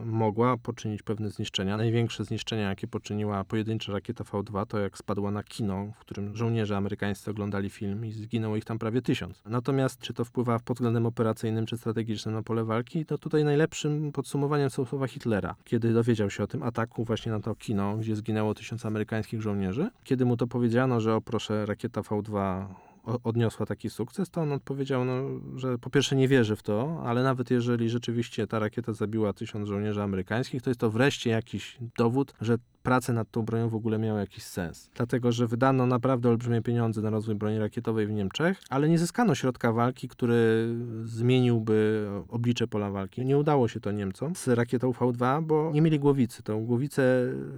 mogła 0.05 0.57
poczynić 0.57 1.03
pewne 1.03 1.29
zniszczenia. 1.29 1.77
Największe 1.77 2.23
zniszczenia, 2.25 2.69
jakie 2.69 2.87
poczyniła 2.87 3.43
pojedyncza 3.43 3.93
rakieta 3.93 4.23
V2, 4.23 4.65
to 4.65 4.79
jak 4.79 4.97
spadła 4.97 5.31
na 5.31 5.43
kino, 5.43 5.87
w 5.95 5.99
którym 5.99 6.35
żołnierze 6.35 6.77
amerykańscy 6.77 7.31
oglądali 7.31 7.69
film 7.69 8.05
i 8.05 8.11
zginęło 8.11 8.55
ich 8.57 8.65
tam 8.65 8.79
prawie 8.79 9.01
tysiąc. 9.01 9.41
Natomiast 9.45 9.99
czy 9.99 10.13
to 10.13 10.25
wpływa 10.25 10.59
pod 10.59 10.77
względem 10.77 11.05
operacyjnym 11.05 11.65
czy 11.65 11.77
strategicznym 11.77 12.35
na 12.35 12.43
pole 12.43 12.63
walki, 12.63 13.05
to 13.05 13.17
tutaj 13.17 13.43
najlepszym 13.43 14.11
podsumowaniem 14.11 14.69
są 14.69 14.85
słowa 14.85 15.07
Hitlera, 15.07 15.55
kiedy 15.63 15.93
dowiedział 15.93 16.29
się 16.29 16.43
o 16.43 16.47
tym 16.47 16.63
ataku 16.63 17.03
właśnie 17.03 17.31
na 17.31 17.39
to 17.39 17.55
kino, 17.55 17.97
gdzie 17.97 18.15
zginęło 18.15 18.53
tysiąc 18.53 18.85
amerykańskich 18.85 19.41
żołnierzy. 19.41 19.89
Kiedy 20.03 20.25
mu 20.25 20.37
to 20.37 20.47
powiedziano, 20.47 21.01
że 21.01 21.15
o 21.15 21.21
proszę, 21.21 21.65
rakieta 21.65 22.01
V2 22.01 22.37
o- 22.37 22.92
odniosła 23.03 23.65
taki 23.65 23.89
sukces, 23.89 24.29
to 24.29 24.41
on 24.41 24.51
odpowiedział, 24.51 25.05
no, 25.05 25.23
że 25.55 25.77
po 25.77 25.89
pierwsze 25.89 26.15
nie 26.15 26.27
wierzy 26.27 26.55
w 26.55 26.63
to, 26.63 27.03
ale 27.05 27.23
nawet 27.23 27.51
jeżeli 27.51 27.89
rzeczywiście 27.89 28.47
ta 28.47 28.59
rakieta 28.59 28.93
zabiła 28.93 29.33
tysiąc 29.33 29.67
żołnierzy 29.67 30.01
amerykańskich, 30.01 30.61
to 30.61 30.69
jest 30.69 30.79
to 30.79 30.91
wreszcie 30.91 31.29
jakiś 31.29 31.77
dowód, 31.97 32.33
że 32.41 32.57
prace 32.83 33.13
nad 33.13 33.31
tą 33.31 33.41
bronią 33.41 33.69
w 33.69 33.75
ogóle 33.75 33.99
miały 33.99 34.19
jakiś 34.19 34.43
sens. 34.43 34.89
Dlatego, 34.95 35.31
że 35.31 35.47
wydano 35.47 35.85
naprawdę 35.85 36.29
olbrzymie 36.29 36.61
pieniądze 36.61 37.01
na 37.01 37.09
rozwój 37.09 37.35
broni 37.35 37.59
rakietowej 37.59 38.07
w 38.07 38.11
Niemczech, 38.11 38.61
ale 38.69 38.89
nie 38.89 38.99
zyskano 38.99 39.35
środka 39.35 39.71
walki, 39.71 40.07
który 40.07 40.67
zmieniłby 41.03 42.07
oblicze 42.29 42.67
pola 42.67 42.89
walki. 42.89 43.25
Nie 43.25 43.37
udało 43.37 43.67
się 43.67 43.79
to 43.79 43.91
Niemcom 43.91 44.35
z 44.35 44.47
rakietą 44.47 44.91
V2, 44.91 45.43
bo 45.43 45.71
nie 45.73 45.81
mieli 45.81 45.99
głowicy. 45.99 46.43
Tą 46.43 46.65
głowicę 46.65 47.03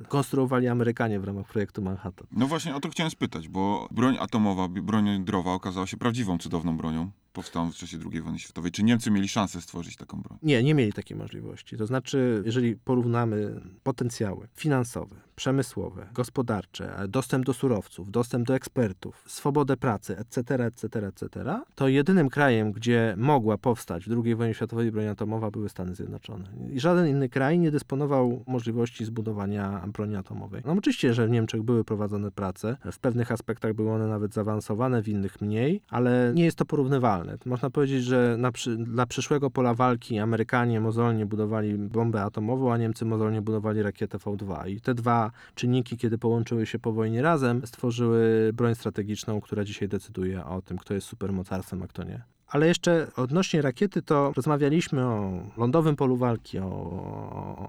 konstruowali 0.07 0.67
Amerykanie 0.67 1.19
w 1.19 1.23
ramach 1.23 1.47
projektu 1.47 1.81
Manhattan. 1.81 2.27
No 2.31 2.47
właśnie 2.47 2.75
o 2.75 2.79
to 2.79 2.89
chciałem 2.89 3.11
spytać, 3.11 3.47
bo 3.47 3.87
broń 3.91 4.17
atomowa, 4.19 4.67
broń 4.67 5.07
jądrowa 5.07 5.53
okazała 5.53 5.87
się 5.87 5.97
prawdziwą, 5.97 6.37
cudowną 6.37 6.77
bronią. 6.77 7.11
Powstałą 7.35 7.71
w 7.71 7.75
czasie 7.75 7.97
II 8.11 8.21
wojny 8.21 8.39
światowej. 8.39 8.71
Czy 8.71 8.83
Niemcy 8.83 9.11
mieli 9.11 9.27
szansę 9.27 9.61
stworzyć 9.61 9.95
taką 9.95 10.21
broń? 10.21 10.37
Nie, 10.43 10.63
nie 10.63 10.73
mieli 10.73 10.93
takiej 10.93 11.17
możliwości. 11.17 11.77
To 11.77 11.85
znaczy, 11.85 12.43
jeżeli 12.45 12.75
porównamy 12.75 13.61
potencjały 13.83 14.47
finansowe, 14.55 15.15
przemysłowe, 15.35 16.07
gospodarcze, 16.13 16.95
dostęp 17.07 17.45
do 17.45 17.53
surowców, 17.53 18.11
dostęp 18.11 18.47
do 18.47 18.55
ekspertów, 18.55 19.23
swobodę 19.27 19.77
pracy, 19.77 20.17
etc., 20.17 20.65
etc., 20.65 21.07
etc., 21.07 21.59
to 21.75 21.87
jedynym 21.87 22.29
krajem, 22.29 22.71
gdzie 22.71 23.15
mogła 23.17 23.57
powstać 23.57 24.09
w 24.09 24.23
II 24.23 24.35
wojnie 24.35 24.53
światowej 24.53 24.91
broń 24.91 25.07
atomowa 25.07 25.51
były 25.51 25.69
Stany 25.69 25.95
Zjednoczone. 25.95 26.45
I 26.69 26.79
żaden 26.79 27.07
inny 27.07 27.29
kraj 27.29 27.59
nie 27.59 27.71
dysponował 27.71 28.43
możliwości 28.47 29.05
zbudowania 29.05 29.87
broni 29.93 30.15
atomowej. 30.15 30.61
No 30.65 30.71
oczywiście, 30.71 31.13
że 31.13 31.27
w 31.27 31.29
Niemczech 31.29 31.63
były 31.63 31.83
prowadzone 31.83 32.31
prace, 32.31 32.77
w 32.91 32.99
pewnych 32.99 33.31
aspektach 33.31 33.73
były 33.73 33.91
one 33.91 34.07
nawet 34.07 34.33
zaawansowane, 34.33 35.01
w 35.01 35.07
innych 35.07 35.41
mniej, 35.41 35.81
ale 35.89 36.31
nie 36.35 36.45
jest 36.45 36.57
to 36.57 36.65
porównywalne. 36.65 37.37
Można 37.45 37.69
powiedzieć, 37.69 38.03
że 38.03 38.37
przy, 38.53 38.77
dla 38.77 39.05
przyszłego 39.05 39.49
pola 39.49 39.73
walki 39.73 40.19
Amerykanie 40.19 40.79
mozolnie 40.79 41.25
budowali 41.25 41.77
bombę 41.77 42.23
atomową, 42.23 42.73
a 42.73 42.77
Niemcy 42.77 43.05
mozolnie 43.05 43.41
budowali 43.41 43.81
rakietę 43.81 44.17
V2. 44.17 44.69
I 44.69 44.81
te 44.81 44.93
dwa 44.93 45.24
czynniki, 45.55 45.97
kiedy 45.97 46.17
połączyły 46.17 46.65
się 46.65 46.79
po 46.79 46.91
wojnie 46.91 47.21
razem, 47.21 47.67
stworzyły 47.67 48.51
broń 48.53 48.75
strategiczną, 48.75 49.41
która 49.41 49.63
dzisiaj 49.63 49.89
decyduje 49.89 50.45
o 50.45 50.61
tym, 50.61 50.77
kto 50.77 50.93
jest 50.93 51.07
supermocarstwem, 51.07 51.83
a 51.83 51.87
kto 51.87 52.03
nie. 52.03 52.34
Ale 52.47 52.67
jeszcze 52.67 53.07
odnośnie 53.15 53.61
rakiety, 53.61 54.01
to 54.01 54.31
rozmawialiśmy 54.35 55.05
o 55.05 55.31
lądowym 55.57 55.95
polu 55.95 56.17
walki, 56.17 56.59
o, 56.59 56.65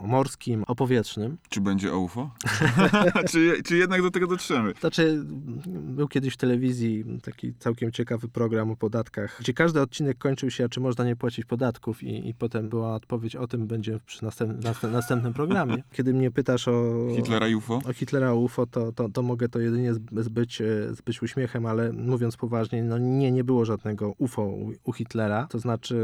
o 0.03 0.07
morskim, 0.07 0.65
o 0.67 0.75
powietrznym. 0.75 1.37
Czy 1.49 1.61
będzie 1.61 1.93
o 1.93 1.99
UFO? 1.99 2.31
czy, 3.31 3.63
czy 3.65 3.77
jednak 3.77 4.03
do 4.03 4.11
tego 4.11 4.27
dotrzemy? 4.27 4.73
Znaczy, 4.81 5.25
był 5.67 6.09
kiedyś 6.09 6.35
w 6.35 6.37
telewizji 6.37 7.05
taki 7.23 7.55
całkiem 7.59 7.93
ciekawy 7.93 8.29
program 8.29 8.71
o 8.71 8.77
podatkach, 8.77 9.37
gdzie 9.41 9.55
każdy 9.55 9.81
odcinek 9.81 10.19
kończył 10.19 10.51
się, 10.51 10.65
a 10.65 10.69
czy 10.69 10.81
można 10.81 11.05
nie 11.05 11.17
płacić 11.17 11.45
podatków 11.45 12.03
i, 12.03 12.29
i 12.29 12.35
potem 12.35 12.69
była 12.69 12.95
odpowiedź 12.95 13.37
o 13.37 13.47
tym 13.47 13.67
będzie 13.67 14.01
przy 14.07 14.25
następ, 14.25 14.65
następ, 14.65 14.93
następnym 14.93 15.35
programie. 15.35 15.83
Kiedy 15.97 16.15
mnie 16.15 16.31
pytasz 16.31 16.69
o... 16.69 16.95
Hitlera 17.17 17.47
UFO? 17.57 17.81
O 17.89 17.93
Hitlera 17.93 18.35
UFO, 18.35 18.67
to, 18.67 18.93
to, 18.93 19.09
to 19.09 19.23
mogę 19.23 19.49
to 19.49 19.61
jedynie 19.61 19.95
zb- 19.95 20.23
zbyć, 20.23 20.61
e, 20.61 20.95
zbyć 20.95 21.23
uśmiechem, 21.23 21.67
ale 21.67 21.93
mówiąc 21.93 22.37
poważnie, 22.37 22.83
no 22.83 22.99
nie, 22.99 23.33
nie 23.33 23.45
było 23.45 23.65
żadnego 23.65 24.15
UFO 24.19 24.66
u, 24.85 24.93
Hitlera, 24.93 25.47
to 25.51 25.59
znaczy 25.59 25.97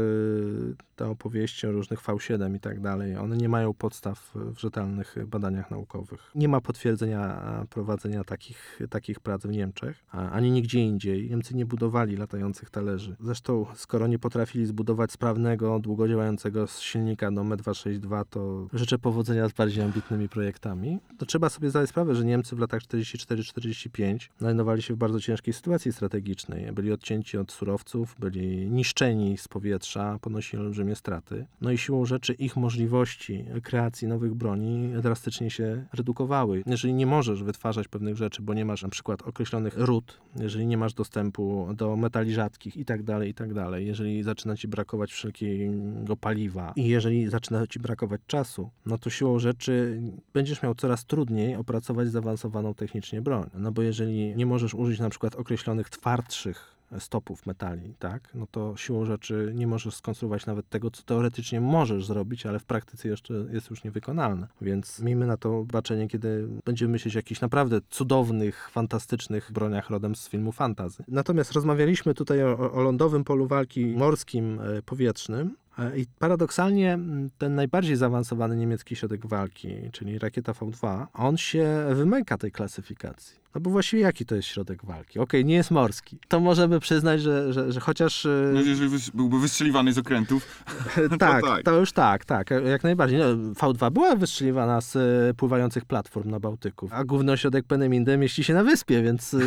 te 0.95 1.09
opowieści 1.09 1.67
o 1.67 1.71
różnych 1.71 2.01
V7 2.01 2.55
i 2.55 2.59
tak 2.59 2.79
dalej, 2.79 3.17
one 3.17 3.37
nie 3.37 3.49
mają 3.49 3.73
podstaw 3.73 4.31
w 4.35 4.59
rzetelnych 4.59 5.15
badaniach 5.27 5.71
naukowych. 5.71 6.31
Nie 6.35 6.47
ma 6.47 6.61
potwierdzenia 6.61 7.43
prowadzenia 7.69 8.23
takich, 8.23 8.79
takich 8.89 9.19
prac 9.19 9.41
w 9.41 9.49
Niemczech, 9.49 10.03
ani 10.11 10.51
nigdzie 10.51 10.79
indziej. 10.79 11.29
Niemcy 11.29 11.55
nie 11.55 11.65
budowali 11.65 12.17
latających 12.17 12.69
talerzy. 12.69 13.15
Zresztą, 13.19 13.65
skoro 13.75 14.07
nie 14.07 14.19
potrafili 14.19 14.65
zbudować 14.65 15.11
sprawnego, 15.11 15.79
długo 15.79 16.07
działającego 16.07 16.67
silnika 16.67 17.31
do 17.31 17.41
M262, 17.41 18.25
to 18.29 18.67
życzę 18.73 18.99
powodzenia 18.99 19.49
z 19.49 19.53
bardziej 19.53 19.83
ambitnymi 19.83 20.29
projektami. 20.29 20.99
To 21.17 21.25
trzeba 21.25 21.49
sobie 21.49 21.69
zdać 21.69 21.89
sprawę, 21.89 22.15
że 22.15 22.25
Niemcy 22.25 22.55
w 22.55 22.59
latach 22.59 22.81
44-45 22.81 24.29
znajdowali 24.39 24.81
się 24.81 24.93
w 24.93 24.97
bardzo 24.97 25.19
ciężkiej 25.19 25.53
sytuacji 25.53 25.93
strategicznej. 25.93 26.71
Byli 26.71 26.91
odcięci 26.91 27.37
od 27.37 27.51
surowców, 27.51 28.15
byli 28.19 28.52
niszczeni 28.55 29.37
z 29.37 29.47
powietrza, 29.47 30.19
ponosili 30.21 30.63
olbrzymie 30.63 30.95
straty. 30.95 31.45
No 31.61 31.71
i 31.71 31.77
siłą 31.77 32.05
rzeczy 32.05 32.33
ich 32.33 32.57
możliwości 32.57 33.45
kreacji 33.63 34.07
nowych 34.07 34.33
broni 34.33 34.93
drastycznie 35.01 35.49
się 35.49 35.85
redukowały. 35.93 36.63
Jeżeli 36.65 36.93
nie 36.93 37.05
możesz 37.05 37.43
wytwarzać 37.43 37.87
pewnych 37.87 38.17
rzeczy, 38.17 38.41
bo 38.41 38.53
nie 38.53 38.65
masz 38.65 38.83
na 38.83 38.89
przykład 38.89 39.21
określonych 39.21 39.77
ród, 39.77 40.21
jeżeli 40.35 40.67
nie 40.67 40.77
masz 40.77 40.93
dostępu 40.93 41.67
do 41.75 41.95
metali 41.95 42.33
rzadkich 42.33 42.77
i 42.77 42.85
tak 42.85 43.03
dalej, 43.03 43.29
i 43.29 43.33
tak 43.33 43.53
dalej, 43.53 43.87
jeżeli 43.87 44.23
zaczyna 44.23 44.57
ci 44.57 44.67
brakować 44.67 45.11
wszelkiego 45.11 46.17
paliwa 46.17 46.73
i 46.75 46.87
jeżeli 46.87 47.29
zaczyna 47.29 47.67
ci 47.67 47.79
brakować 47.79 48.21
czasu, 48.27 48.69
no 48.85 48.97
to 48.97 49.09
siłą 49.09 49.39
rzeczy 49.39 50.01
będziesz 50.33 50.63
miał 50.63 50.75
coraz 50.75 51.05
trudniej 51.05 51.55
opracować 51.55 52.07
zaawansowaną 52.07 52.73
technicznie 52.73 53.21
broń. 53.21 53.49
No 53.53 53.71
bo 53.71 53.81
jeżeli 53.81 54.35
nie 54.35 54.45
możesz 54.45 54.73
użyć 54.73 54.99
na 54.99 55.09
przykład 55.09 55.35
określonych 55.35 55.89
twardszych 55.89 56.72
stopów 56.99 57.45
metali, 57.45 57.93
tak, 57.99 58.29
no 58.33 58.47
to 58.51 58.77
siłą 58.77 59.05
rzeczy 59.05 59.51
nie 59.55 59.67
możesz 59.67 59.95
skonstruować 59.95 60.45
nawet 60.45 60.69
tego, 60.69 60.91
co 60.91 61.03
teoretycznie 61.03 61.61
możesz 61.61 62.05
zrobić, 62.05 62.45
ale 62.45 62.59
w 62.59 62.65
praktyce 62.65 63.07
jeszcze 63.07 63.33
jest 63.33 63.69
już 63.69 63.83
niewykonalne. 63.83 64.47
Więc 64.61 64.99
miejmy 64.99 65.27
na 65.27 65.37
to 65.37 65.63
baczenie, 65.63 66.07
kiedy 66.07 66.47
będziemy 66.65 66.91
myśleć 66.91 67.15
o 67.15 67.19
jakichś 67.19 67.41
naprawdę 67.41 67.79
cudownych, 67.89 68.69
fantastycznych 68.69 69.51
broniach 69.51 69.89
rodem 69.89 70.15
z 70.15 70.29
filmu 70.29 70.51
fantazy. 70.51 71.03
Natomiast 71.07 71.51
rozmawialiśmy 71.51 72.13
tutaj 72.13 72.43
o, 72.43 72.71
o 72.73 72.81
lądowym 72.81 73.23
polu 73.23 73.47
walki 73.47 73.85
morskim, 73.85 74.59
e, 74.59 74.81
powietrznym, 74.81 75.55
E, 75.79 75.97
I 75.97 76.05
paradoksalnie 76.19 76.99
ten 77.37 77.55
najbardziej 77.55 77.95
zaawansowany 77.95 78.55
niemiecki 78.55 78.95
środek 78.95 79.25
walki, 79.25 79.69
czyli 79.91 80.19
rakieta 80.19 80.51
V2, 80.51 81.05
on 81.13 81.37
się 81.37 81.85
wymyka 81.93 82.37
tej 82.37 82.51
klasyfikacji. 82.51 83.42
No 83.55 83.61
bo 83.61 83.69
właściwie 83.69 84.01
jaki 84.03 84.25
to 84.25 84.35
jest 84.35 84.47
środek 84.47 84.85
walki? 84.85 85.19
Okej, 85.19 85.45
nie 85.45 85.55
jest 85.55 85.71
morski. 85.71 86.17
To 86.27 86.39
możemy 86.39 86.79
przyznać, 86.79 87.21
że, 87.21 87.53
że, 87.53 87.71
że 87.71 87.79
chociaż... 87.79 88.25
e, 88.25 88.51
No, 88.53 88.61
jeżeli 88.61 88.97
byłby 89.13 89.39
wystrzeliwany 89.39 89.93
z 89.93 89.97
okrętów, 89.97 90.63
tak, 91.19 91.43
tak. 91.43 91.63
to 91.63 91.79
już 91.79 91.91
tak, 91.91 92.25
tak, 92.25 92.49
jak 92.65 92.83
najbardziej. 92.83 93.19
No, 93.19 93.25
V2 93.53 93.91
była 93.91 94.15
wystrzeliwana 94.15 94.81
z 94.81 94.95
e, 94.95 95.33
pływających 95.33 95.85
platform 95.85 96.29
na 96.29 96.39
Bałtyku, 96.39 96.89
a 96.91 97.03
główny 97.03 97.31
ośrodek 97.31 97.65
Peneminde 97.65 98.17
mieści 98.17 98.43
się 98.43 98.53
na 98.53 98.63
wyspie, 98.63 99.01
więc 99.01 99.33
e, 99.33 99.39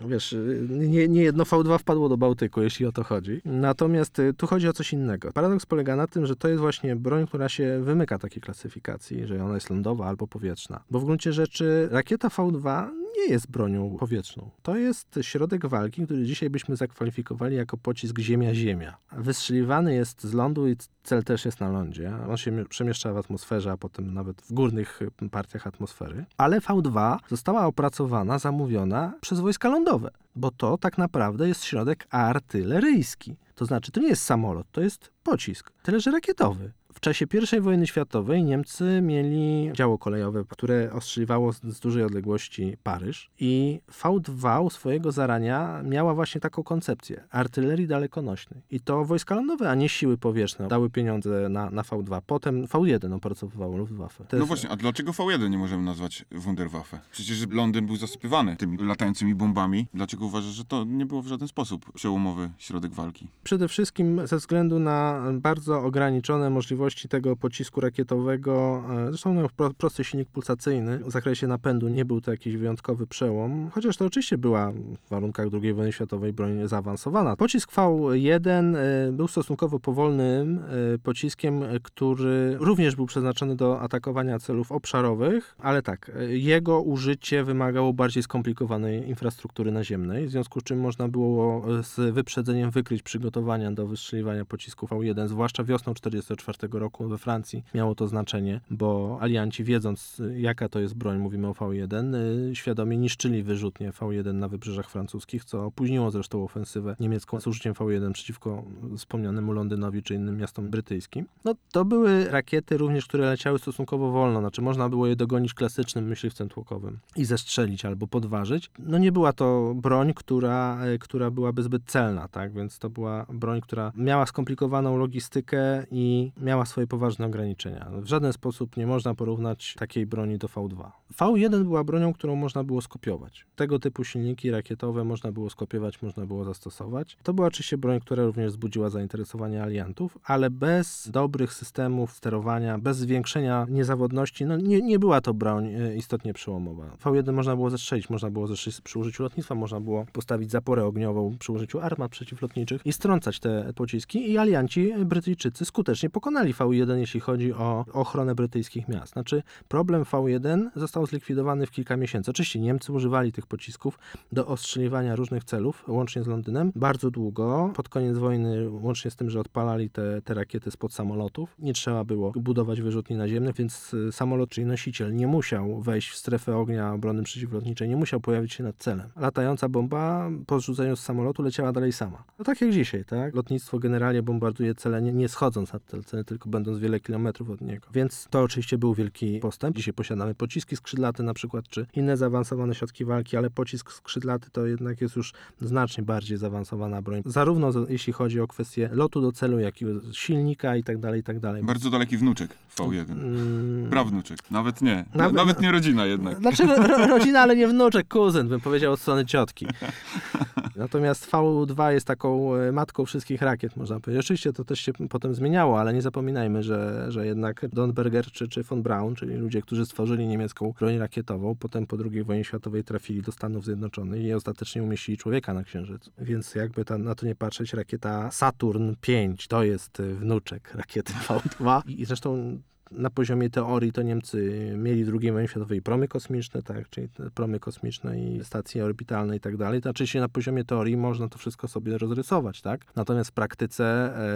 wiesz, 0.08 0.36
nie, 0.68 1.08
nie 1.08 1.22
jedno 1.22 1.44
V2 1.44 1.78
wpadło 1.78 2.08
do 2.08 2.16
Bałtyku, 2.16 2.62
jeśli 2.62 2.86
o 2.86 2.92
to 2.92 3.04
chodzi. 3.04 3.40
Natomiast 3.44 4.22
tu 4.36 4.46
chodzi 4.46 4.68
o 4.68 4.72
coś 4.72 4.92
innego. 4.92 5.32
Paradoks 5.32 5.66
polega 5.66 5.96
na 5.96 6.06
tym, 6.06 6.26
że 6.26 6.36
to 6.36 6.48
jest 6.48 6.60
właśnie 6.60 6.96
broń, 6.96 7.26
która 7.26 7.48
się 7.48 7.80
wymyka 7.84 8.18
takiej 8.18 8.42
klasyfikacji, 8.42 9.26
że 9.26 9.44
ona 9.44 9.54
jest 9.54 9.70
lądowa 9.70 10.06
albo 10.06 10.26
powietrzna. 10.26 10.80
Bo 10.90 11.00
w 11.00 11.04
gruncie 11.04 11.32
rzeczy 11.32 11.88
rakieta 11.90 12.28
V2 12.28 12.89
nie 13.16 13.26
jest 13.32 13.50
bronią 13.50 13.96
powietrzną. 13.98 14.50
To 14.62 14.76
jest 14.76 15.18
środek 15.22 15.66
walki, 15.66 16.04
który 16.04 16.24
dzisiaj 16.24 16.50
byśmy 16.50 16.76
zakwalifikowali 16.76 17.56
jako 17.56 17.76
pocisk 17.76 18.18
Ziemia-Ziemia. 18.18 18.92
Wystrzeliwany 19.12 19.94
jest 19.94 20.22
z 20.24 20.34
lądu 20.34 20.68
i 20.68 20.76
cel 21.02 21.24
też 21.24 21.44
jest 21.44 21.60
na 21.60 21.68
lądzie. 21.68 22.12
On 22.30 22.36
się 22.36 22.50
mi- 22.50 22.64
przemieszcza 22.64 23.12
w 23.12 23.16
atmosferze, 23.16 23.72
a 23.72 23.76
potem 23.76 24.14
nawet 24.14 24.42
w 24.42 24.52
górnych 24.52 25.00
partiach 25.30 25.66
atmosfery. 25.66 26.24
Ale 26.36 26.60
V2 26.60 27.16
została 27.28 27.66
opracowana, 27.66 28.38
zamówiona 28.38 29.12
przez 29.20 29.40
wojska 29.40 29.68
lądowe, 29.68 30.10
bo 30.36 30.50
to 30.50 30.78
tak 30.78 30.98
naprawdę 30.98 31.48
jest 31.48 31.64
środek 31.64 32.06
artyleryjski. 32.10 33.36
To 33.54 33.64
znaczy, 33.64 33.92
to 33.92 34.00
nie 34.00 34.08
jest 34.08 34.22
samolot, 34.22 34.66
to 34.72 34.80
jest 34.80 35.10
pocisk, 35.22 35.70
tyle 35.82 36.00
że 36.00 36.10
rakietowy. 36.10 36.72
W 36.94 37.00
czasie 37.00 37.26
I 37.56 37.60
wojny 37.60 37.86
światowej 37.86 38.44
Niemcy 38.44 39.00
mieli 39.02 39.70
działo 39.72 39.98
kolejowe, 39.98 40.44
które 40.48 40.92
ostrzeliwało 40.92 41.52
z, 41.52 41.62
z 41.62 41.80
dużej 41.80 42.04
odległości 42.04 42.76
Paryż 42.82 43.30
i 43.40 43.80
V2 44.02 44.64
u 44.64 44.70
swojego 44.70 45.12
zarania 45.12 45.82
miała 45.82 46.14
właśnie 46.14 46.40
taką 46.40 46.62
koncepcję 46.62 47.24
artylerii 47.30 47.86
dalekonośnej. 47.86 48.62
I 48.70 48.80
to 48.80 49.04
wojska 49.04 49.34
lądowe, 49.34 49.70
a 49.70 49.74
nie 49.74 49.88
siły 49.88 50.18
powietrzne 50.18 50.68
dały 50.68 50.90
pieniądze 50.90 51.48
na, 51.48 51.70
na 51.70 51.82
V2. 51.82 52.20
Potem 52.26 52.66
V1 52.66 53.14
opracowywało 53.14 53.76
Luftwaffe. 53.76 54.24
No 54.32 54.46
właśnie, 54.46 54.70
a 54.70 54.76
dlaczego 54.76 55.12
V1 55.12 55.50
nie 55.50 55.58
możemy 55.58 55.82
nazwać 55.82 56.24
Wunderwaffe? 56.32 57.00
Przecież 57.12 57.46
Londyn 57.50 57.86
był 57.86 57.96
zasypywany 57.96 58.56
tymi 58.56 58.78
latającymi 58.78 59.34
bombami. 59.34 59.86
Dlaczego 59.94 60.26
uważasz, 60.26 60.52
że 60.52 60.64
to 60.64 60.84
nie 60.84 61.06
było 61.06 61.22
w 61.22 61.26
żaden 61.26 61.48
sposób 61.48 61.92
przełomowy 61.92 62.50
środek 62.58 62.92
walki? 62.92 63.28
Przede 63.44 63.68
wszystkim 63.68 64.26
ze 64.26 64.36
względu 64.36 64.78
na 64.78 65.22
bardzo 65.32 65.82
ograniczone 65.82 66.50
możliwości 66.50 66.80
tego 67.08 67.36
pocisku 67.36 67.80
rakietowego. 67.80 68.82
e, 68.90 69.08
Zresztą 69.08 69.34
miał 69.34 69.48
pro, 69.56 69.70
prosty 69.74 70.04
silnik 70.04 70.28
pulsacyjny. 70.28 70.98
W 70.98 71.10
zakresie 71.10 71.46
napędu 71.46 71.88
nie 71.88 72.04
był 72.04 72.20
to 72.20 72.30
jakiś 72.30 72.56
wyjątkowy 72.56 73.06
przełom, 73.06 73.70
chociaż 73.70 73.96
to 73.96 74.04
oczywiście 74.04 74.38
była 74.38 74.72
w 74.72 75.08
warunkach 75.10 75.46
II 75.62 75.72
wojny 75.72 75.92
światowej 75.92 76.32
broń 76.32 76.68
zaawansowana. 76.68 77.36
Pocisk 77.36 77.72
V1 77.72 78.76
e, 78.76 79.12
był 79.12 79.28
stosunkowo 79.28 79.80
powolnym 79.80 80.58
e, 80.58 80.98
pociskiem, 80.98 81.62
który 81.82 82.56
również 82.58 82.96
był 82.96 83.06
przeznaczony 83.06 83.56
do 83.56 83.80
atakowania 83.80 84.38
celów 84.38 84.72
obszarowych, 84.72 85.54
ale 85.58 85.82
tak, 85.82 86.10
jego 86.28 86.80
użycie 86.82 87.44
wymagało 87.44 87.92
bardziej 87.92 88.22
skomplikowanej 88.22 89.08
infrastruktury 89.08 89.72
naziemnej, 89.72 90.26
w 90.26 90.30
związku 90.30 90.60
z 90.60 90.62
czym 90.62 90.80
można 90.80 91.08
było 91.08 91.64
z 91.82 92.14
wyprzedzeniem 92.14 92.70
wykryć 92.70 93.02
przygotowania 93.02 93.72
do 93.72 93.86
wystrzeliwania 93.86 94.44
pocisku 94.44 94.86
V1, 94.86 95.28
zwłaszcza 95.28 95.64
wiosną 95.64 95.94
1944 95.94 96.69
roku 96.78 97.08
we 97.08 97.18
Francji 97.18 97.64
miało 97.74 97.94
to 97.94 98.08
znaczenie, 98.08 98.60
bo 98.70 99.18
alianci 99.20 99.64
wiedząc 99.64 100.22
jaka 100.36 100.68
to 100.68 100.80
jest 100.80 100.94
broń, 100.94 101.18
mówimy 101.18 101.48
o 101.48 101.52
V1, 101.52 102.14
y, 102.50 102.56
świadomie 102.56 102.96
niszczyli 102.96 103.42
wyrzutnie 103.42 103.90
V1 103.90 104.34
na 104.34 104.48
wybrzeżach 104.48 104.90
francuskich, 104.90 105.44
co 105.44 105.64
opóźniło 105.64 106.10
zresztą 106.10 106.44
ofensywę 106.44 106.96
niemiecką 107.00 107.40
z 107.40 107.46
użyciem 107.46 107.74
V1 107.74 108.12
przeciwko 108.12 108.64
wspomnianemu 108.96 109.52
Londynowi 109.52 110.02
czy 110.02 110.14
innym 110.14 110.36
miastom 110.36 110.70
brytyjskim. 110.70 111.26
No 111.44 111.54
to 111.72 111.84
były 111.84 112.30
rakiety 112.30 112.76
również, 112.76 113.06
które 113.06 113.26
leciały 113.26 113.58
stosunkowo 113.58 114.10
wolno, 114.10 114.40
znaczy 114.40 114.62
można 114.62 114.88
było 114.88 115.06
je 115.06 115.16
dogonić 115.16 115.54
klasycznym 115.54 116.04
myśliwcem 116.04 116.48
tłokowym 116.48 116.98
i 117.16 117.24
zestrzelić 117.24 117.84
albo 117.84 118.06
podważyć. 118.06 118.70
No 118.78 118.98
nie 118.98 119.12
była 119.12 119.32
to 119.32 119.72
broń, 119.76 120.14
która, 120.14 120.86
y, 120.86 120.98
która 120.98 121.30
byłaby 121.30 121.62
zbyt 121.62 121.82
celna, 121.86 122.28
tak, 122.28 122.52
więc 122.52 122.78
to 122.78 122.90
była 122.90 123.26
broń, 123.28 123.60
która 123.60 123.92
miała 123.96 124.26
skomplikowaną 124.26 124.96
logistykę 124.96 125.84
i 125.90 126.32
miała 126.36 126.59
swoje 126.66 126.86
poważne 126.86 127.26
ograniczenia. 127.26 127.90
W 127.92 128.06
żaden 128.06 128.32
sposób 128.32 128.76
nie 128.76 128.86
można 128.86 129.14
porównać 129.14 129.74
takiej 129.78 130.06
broni 130.06 130.38
do 130.38 130.48
V2. 130.48 130.90
V1 131.18 131.64
była 131.64 131.84
bronią, 131.84 132.12
którą 132.12 132.36
można 132.36 132.64
było 132.64 132.80
skopiować. 132.80 133.46
Tego 133.56 133.78
typu 133.78 134.04
silniki 134.04 134.50
rakietowe 134.50 135.04
można 135.04 135.32
było 135.32 135.50
skopiować, 135.50 136.02
można 136.02 136.26
było 136.26 136.44
zastosować. 136.44 137.16
To 137.22 137.34
była 137.34 137.46
oczywiście 137.46 137.78
broń, 137.78 138.00
która 138.00 138.24
również 138.24 138.50
wzbudziła 138.50 138.90
zainteresowanie 138.90 139.62
aliantów, 139.62 140.18
ale 140.24 140.50
bez 140.50 141.10
dobrych 141.10 141.52
systemów 141.52 142.12
sterowania, 142.12 142.78
bez 142.78 142.96
zwiększenia 142.96 143.66
niezawodności, 143.70 144.44
no 144.44 144.56
nie, 144.56 144.80
nie 144.80 144.98
była 144.98 145.20
to 145.20 145.34
broń 145.34 145.66
e, 145.66 145.96
istotnie 145.96 146.34
przełomowa. 146.34 146.96
V1 147.04 147.32
można 147.32 147.56
było 147.56 147.70
zestrzelić, 147.70 148.10
można 148.10 148.30
było 148.30 148.46
zestrzelić 148.46 148.80
przy 148.80 148.98
użyciu 148.98 149.22
lotnictwa, 149.22 149.54
można 149.54 149.80
było 149.80 150.06
postawić 150.12 150.50
zaporę 150.50 150.84
ogniową 150.84 151.36
przy 151.38 151.52
użyciu 151.52 151.80
armat 151.80 152.10
przeciwlotniczych 152.10 152.86
i 152.86 152.92
strącać 152.92 153.40
te 153.40 153.72
pociski 153.72 154.30
i 154.30 154.38
alianci 154.38 154.92
Brytyjczycy 155.04 155.64
skutecznie 155.64 156.10
pokonali 156.10 156.49
V1, 156.54 156.96
jeśli 156.96 157.20
chodzi 157.20 157.52
o 157.52 157.84
ochronę 157.92 158.34
brytyjskich 158.34 158.88
miast. 158.88 159.12
Znaczy 159.12 159.42
problem 159.68 160.02
V1 160.02 160.70
został 160.76 161.06
zlikwidowany 161.06 161.66
w 161.66 161.70
kilka 161.70 161.96
miesięcy. 161.96 162.30
Oczywiście 162.30 162.60
Niemcy 162.60 162.92
używali 162.92 163.32
tych 163.32 163.46
pocisków 163.46 163.98
do 164.32 164.46
ostrzeliwania 164.46 165.16
różnych 165.16 165.44
celów, 165.44 165.84
łącznie 165.88 166.22
z 166.22 166.26
Londynem, 166.26 166.72
bardzo 166.76 167.10
długo. 167.10 167.72
Pod 167.74 167.88
koniec 167.88 168.18
wojny, 168.18 168.70
łącznie 168.70 169.10
z 169.10 169.16
tym, 169.16 169.30
że 169.30 169.40
odpalali 169.40 169.90
te, 169.90 170.22
te 170.22 170.34
rakiety 170.34 170.70
spod 170.70 170.92
samolotów, 170.92 171.54
nie 171.58 171.72
trzeba 171.72 172.04
było 172.04 172.32
budować 172.32 172.80
wyrzutni 172.80 173.16
naziemnych, 173.16 173.54
więc 173.56 173.94
y, 173.94 174.12
samolot, 174.12 174.50
czyli 174.50 174.66
nosiciel, 174.66 175.14
nie 175.14 175.26
musiał 175.26 175.80
wejść 175.80 176.10
w 176.10 176.16
strefę 176.16 176.56
ognia 176.56 176.92
obrony 176.92 177.22
przeciwlotniczej, 177.22 177.88
nie 177.88 177.96
musiał 177.96 178.20
pojawić 178.20 178.52
się 178.52 178.64
nad 178.64 178.76
celem. 178.76 179.08
Latająca 179.16 179.68
bomba 179.68 180.30
po 180.46 180.60
zrzuceniu 180.60 180.96
z 180.96 181.00
samolotu 181.00 181.42
leciała 181.42 181.72
dalej 181.72 181.92
sama. 181.92 182.24
No 182.38 182.44
tak 182.44 182.60
jak 182.60 182.70
dzisiaj, 182.72 183.04
tak? 183.04 183.34
Lotnictwo 183.34 183.78
generalnie 183.78 184.22
bombarduje 184.22 184.74
cele 184.74 185.02
nie, 185.02 185.12
nie 185.12 185.28
schodząc 185.28 185.72
nad 185.72 185.84
te 185.84 186.02
cele, 186.02 186.24
tylko 186.24 186.39
tylko 186.40 186.50
będąc 186.50 186.78
wiele 186.78 187.00
kilometrów 187.00 187.50
od 187.50 187.60
niego. 187.60 187.86
Więc 187.94 188.26
to 188.30 188.40
oczywiście 188.40 188.78
był 188.78 188.94
wielki 188.94 189.38
postęp. 189.40 189.76
Dzisiaj 189.76 189.94
posiadamy 189.94 190.34
pociski 190.34 190.76
skrzydlate 190.76 191.22
na 191.22 191.34
przykład, 191.34 191.68
czy 191.68 191.86
inne 191.94 192.16
zaawansowane 192.16 192.74
środki 192.74 193.04
walki, 193.04 193.36
ale 193.36 193.50
pocisk 193.50 193.92
skrzydlaty 193.92 194.50
to 194.52 194.66
jednak 194.66 195.00
jest 195.00 195.16
już 195.16 195.32
znacznie 195.60 196.04
bardziej 196.04 196.38
zaawansowana 196.38 197.02
broń. 197.02 197.22
Zarówno 197.26 197.70
jeśli 197.88 198.12
chodzi 198.12 198.40
o 198.40 198.46
kwestię 198.46 198.90
lotu 198.92 199.20
do 199.20 199.32
celu, 199.32 199.58
jak 199.58 199.82
i 199.82 199.84
silnika 200.12 200.76
i 200.76 200.82
tak 200.84 200.98
dalej, 200.98 201.20
i 201.20 201.22
tak 201.22 201.40
dalej. 201.40 201.62
Bardzo 201.62 201.90
daleki 201.90 202.16
wnuczek 202.16 202.50
V1. 202.76 203.10
Mm, 203.10 203.90
Prawnuczek. 203.90 204.38
Nawet 204.50 204.82
nie. 204.82 205.04
Nawet- 205.14 205.36
Nawet, 205.36 205.60
nie 205.60 205.72
rodzina 205.72 206.06
jednak. 206.06 206.38
Znaczy 206.38 206.66
ro, 206.66 207.06
rodzina, 207.06 207.40
ale 207.40 207.56
nie 207.56 207.68
wnuczek, 207.68 208.08
kuzyn, 208.08 208.48
bym 208.48 208.60
powiedział 208.60 208.92
od 208.92 209.00
strony 209.00 209.26
ciotki. 209.26 209.66
Natomiast 210.76 211.30
V2 211.30 211.88
jest 211.90 212.06
taką 212.06 212.54
e, 212.54 212.72
matką 212.72 213.04
wszystkich 213.04 213.42
rakiet, 213.42 213.76
można 213.76 214.00
powiedzieć. 214.00 214.24
Oczywiście 214.26 214.52
to 214.52 214.64
też 214.64 214.80
się 214.80 214.92
potem 214.92 215.34
zmieniało, 215.34 215.80
ale 215.80 215.92
nie 215.94 216.02
zapominajmy, 216.02 216.29
że, 216.60 217.06
że 217.08 217.26
jednak 217.26 217.66
Don 217.72 217.92
Berger 217.92 218.24
czy, 218.24 218.48
czy 218.48 218.62
von 218.62 218.82
Braun, 218.82 219.14
czyli 219.14 219.34
ludzie, 219.34 219.62
którzy 219.62 219.86
stworzyli 219.86 220.26
niemiecką 220.26 220.74
broń 220.78 220.98
rakietową, 220.98 221.54
potem 221.54 221.86
po 221.86 221.96
II 222.12 222.24
wojnie 222.24 222.44
światowej 222.44 222.84
trafili 222.84 223.22
do 223.22 223.32
Stanów 223.32 223.64
Zjednoczonych 223.64 224.22
i 224.22 224.32
ostatecznie 224.32 224.82
umieścili 224.82 225.18
człowieka 225.18 225.54
na 225.54 225.64
Księżycu. 225.64 226.12
Więc 226.18 226.54
jakby 226.54 226.84
ta, 226.84 226.98
na 226.98 227.14
to 227.14 227.26
nie 227.26 227.34
patrzeć, 227.34 227.72
rakieta 227.72 228.30
Saturn 228.30 228.90
V 229.06 229.12
to 229.48 229.64
jest 229.64 230.00
e, 230.00 230.14
wnuczek 230.14 230.74
rakiety 230.74 231.12
V2 231.26 231.82
i 231.86 232.04
zresztą 232.04 232.60
na 232.90 233.10
poziomie 233.10 233.50
teorii 233.50 233.92
to 233.92 234.02
Niemcy 234.02 234.72
mieli 234.76 235.04
w 235.04 235.08
II 235.20 235.32
wojnie 235.32 235.48
światowej 235.48 235.82
promy 235.82 236.08
kosmiczne, 236.08 236.62
tak, 236.62 236.90
czyli 236.90 237.08
promy 237.34 237.60
kosmiczne 237.60 238.20
i 238.20 238.44
stacje 238.44 238.84
orbitalne 238.84 239.36
i 239.36 239.40
tak 239.40 239.56
dalej. 239.56 239.80
To 239.80 239.90
oczywiście 239.90 240.20
na 240.20 240.28
poziomie 240.28 240.64
teorii 240.64 240.96
można 240.96 241.28
to 241.28 241.38
wszystko 241.38 241.68
sobie 241.68 241.98
rozrysować, 241.98 242.62
tak? 242.62 242.80
Natomiast 242.96 243.30
w 243.30 243.32
praktyce 243.32 243.84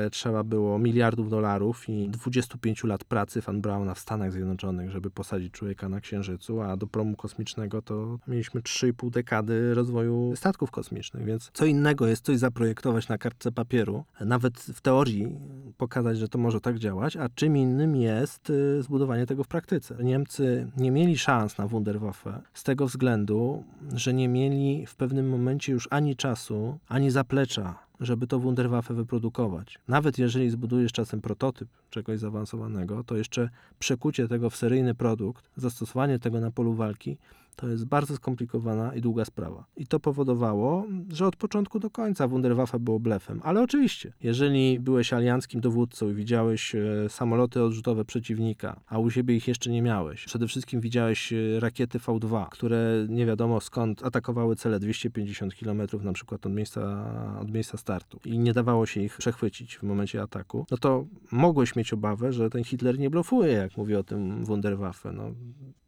e, 0.05 0.11
trzeba 0.11 0.45
było 0.45 0.79
miliardów 0.79 1.31
dolarów 1.31 1.89
i 1.89 2.09
25 2.09 2.85
lat 2.85 3.05
pracy 3.05 3.41
Van 3.41 3.61
Brauna 3.61 3.95
w 3.95 3.99
Stanach 3.99 4.33
Zjednoczonych, 4.33 4.91
żeby 4.91 5.11
posadzić 5.11 5.53
człowieka 5.53 5.89
na 5.89 6.01
Księżycu, 6.01 6.61
a 6.61 6.77
do 6.77 6.87
promu 6.87 7.17
kosmicznego 7.17 7.83
to 7.83 8.19
mieliśmy 8.29 8.61
3,5 8.61 9.11
dekady 9.11 9.75
rozwoju 9.75 10.33
statków 10.37 10.71
kosmicznych, 10.71 11.25
więc 11.25 11.51
co 11.53 11.65
innego 11.65 12.07
jest 12.07 12.25
coś 12.25 12.39
zaprojektować 12.39 13.09
na 13.09 13.19
kartce 13.19 13.53
papieru, 13.53 14.05
nawet 14.21 14.61
w 14.61 14.81
teorii 14.81 15.39
pokazać, 15.77 16.19
że 16.19 16.29
to 16.29 16.39
może 16.39 16.61
tak 16.61 16.79
działać, 16.79 17.17
a 17.17 17.29
czym 17.29 17.57
innym 17.57 17.97
jest 17.97 18.44
y, 18.51 18.83
zbudowanie 18.83 19.27
tego 19.27 19.45
w 19.45 19.49
praktyce. 19.49 19.97
Niemcy 20.03 20.71
nie 20.77 20.91
mieli 20.91 21.19
szans 21.19 21.59
na 21.59 21.67
Wunderwaffe 21.67 22.41
z 22.55 22.63
tego 22.63 22.87
względu, 22.87 23.65
że 23.95 24.15
nie 24.15 24.29
mieli 24.29 24.87
w 24.87 24.97
pewnym 24.97 25.29
momencie 25.29 25.73
już 25.73 25.89
ani 25.91 26.17
czasu, 26.17 26.79
ani 26.89 27.11
zaplecza, 27.11 27.79
żeby 28.01 28.27
to 28.27 28.39
Wunderwaffe 28.39 28.95
wyprodukować. 28.95 29.79
Nawet 29.89 30.19
jeżeli 30.19 30.51
zbudujesz 30.51 30.93
czasem 30.93 31.21
prototyp 31.21 31.69
czegoś 31.91 32.19
zaawansowanego, 32.19 33.05
to 33.05 33.17
jeszcze 33.17 33.49
przekucie 33.79 34.29
tego 34.29 34.51
w 34.51 34.57
seryjny 34.57 34.95
produkt, 34.95 35.51
zastosowanie 35.57 36.19
tego 36.19 36.41
na 36.41 36.51
polu 36.51 36.75
walki, 36.75 37.17
to 37.57 37.69
jest 37.69 37.85
bardzo 37.85 38.17
skomplikowana 38.17 38.95
i 38.95 39.01
długa 39.01 39.25
sprawa. 39.25 39.65
I 39.77 39.87
to 39.87 40.01
powodowało, 40.01 40.87
że 41.09 41.27
od 41.27 41.37
początku 41.37 41.79
do 41.79 41.91
końca 41.91 42.29
Wunderwaffe 42.29 42.79
było 42.79 43.01
blefem. 43.01 43.41
Ale 43.45 43.63
oczywiście, 43.63 44.13
jeżeli 44.21 44.81
byłeś 44.81 45.13
alianckim 45.13 45.61
dowódcą 45.61 46.11
i 46.11 46.15
widziałeś 46.15 46.75
e, 46.75 47.09
samoloty 47.09 47.63
odrzutowe 47.63 48.05
przeciwnika, 48.05 48.81
a 48.87 48.99
u 48.99 49.11
siebie 49.11 49.37
ich 49.37 49.49
jeszcze 49.49 49.71
nie 49.71 49.83
miałeś, 49.83 50.25
przede 50.25 50.47
wszystkim 50.47 50.81
widziałeś 50.81 51.33
e, 51.33 51.61
rakiety 51.61 51.99
V2, 51.99 52.49
które 52.49 53.07
nie 53.09 53.27
wiadomo 53.27 53.61
skąd 53.61 54.05
atakowały 54.05 54.57
cele 54.57 54.81
250 54.81 55.55
km 55.55 55.83
na 56.03 56.13
przykład 56.13 56.47
od 56.47 56.53
miejsca, 56.53 57.05
od 57.41 57.51
miejsca 57.51 57.79
startu 57.79 58.21
i 58.25 58.39
nie 58.39 58.53
dawało 58.53 58.87
się 58.87 59.01
ich 59.01 59.17
przechwycić 59.17 59.77
w 59.77 59.83
momencie 59.83 60.23
ataku, 60.23 60.67
no 60.71 60.77
to 60.77 61.07
mogłeś 61.33 61.77
mieć 61.77 61.93
obawę, 61.93 62.33
że 62.33 62.51
ten 62.51 62.65
Hitler 62.65 62.99
nie 62.99 63.11
blofuje, 63.11 63.53
jak 63.53 63.77
mówi 63.77 63.95
o 63.97 64.03
tym 64.03 64.45
Wunderwaffe. 64.45 65.13
No, 65.13 65.31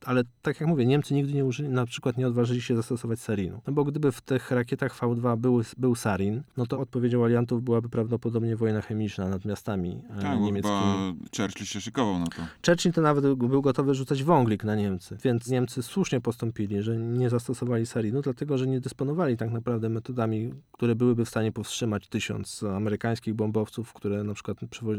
ale 0.05 0.23
tak 0.43 0.61
jak 0.61 0.69
mówię, 0.69 0.87
Niemcy 0.87 1.15
nigdy 1.15 1.33
nie 1.33 1.45
użyli, 1.57 1.75
na 1.75 1.87
przykład 1.87 2.17
nie 2.17 2.27
odważyli 2.27 2.63
się 2.63 2.77
zastosować 2.77 3.21
sarinu. 3.21 3.61
No 3.67 3.73
bo 3.73 3.85
gdyby 3.85 4.13
w 4.13 4.21
tych 4.21 4.51
rakietach 4.51 4.99
V2 4.99 5.37
był, 5.37 5.63
był 5.77 5.95
sarin, 5.95 6.43
no 6.57 6.67
to 6.67 6.81
odpowiedzią 6.81 7.25
aliantów 7.25 7.63
byłaby 7.63 7.89
prawdopodobnie 7.89 8.57
wojna 8.57 8.83
chemiczna 8.83 9.29
nad 9.29 9.45
miastami 9.45 10.03
e, 10.19 10.23
Tak, 10.23 10.41
niemieckimi. 10.41 11.17
Churchill 11.37 11.67
się 11.67 11.81
szykował 11.81 12.19
na 12.19 12.27
to. 12.27 12.43
Churchill 12.67 12.93
to 12.93 13.01
nawet 13.01 13.35
był 13.35 13.63
gotowy 13.63 13.95
rzucać 13.95 14.25
wąglik 14.25 14.65
na 14.65 14.75
Niemcy, 14.75 15.19
więc 15.25 15.49
Niemcy 15.49 15.83
słusznie 15.83 16.21
postąpili, 16.21 16.83
że 16.83 16.97
nie 16.97 17.31
zastosowali 17.31 17.87
sarinu, 17.87 18.23
dlatego 18.23 18.59
że 18.59 18.67
nie 18.67 18.81
dysponowali 18.81 19.37
tak 19.37 19.51
naprawdę 19.51 19.89
metodami, 19.89 20.53
które 20.73 20.95
byłyby 20.95 21.25
w 21.25 21.29
stanie 21.29 21.53
powstrzymać 21.53 22.09
tysiąc 22.09 22.63
amerykańskich 22.63 23.35
bombowców, 23.35 23.93
które 23.93 24.25
na 24.25 24.35
przykład 24.35 24.59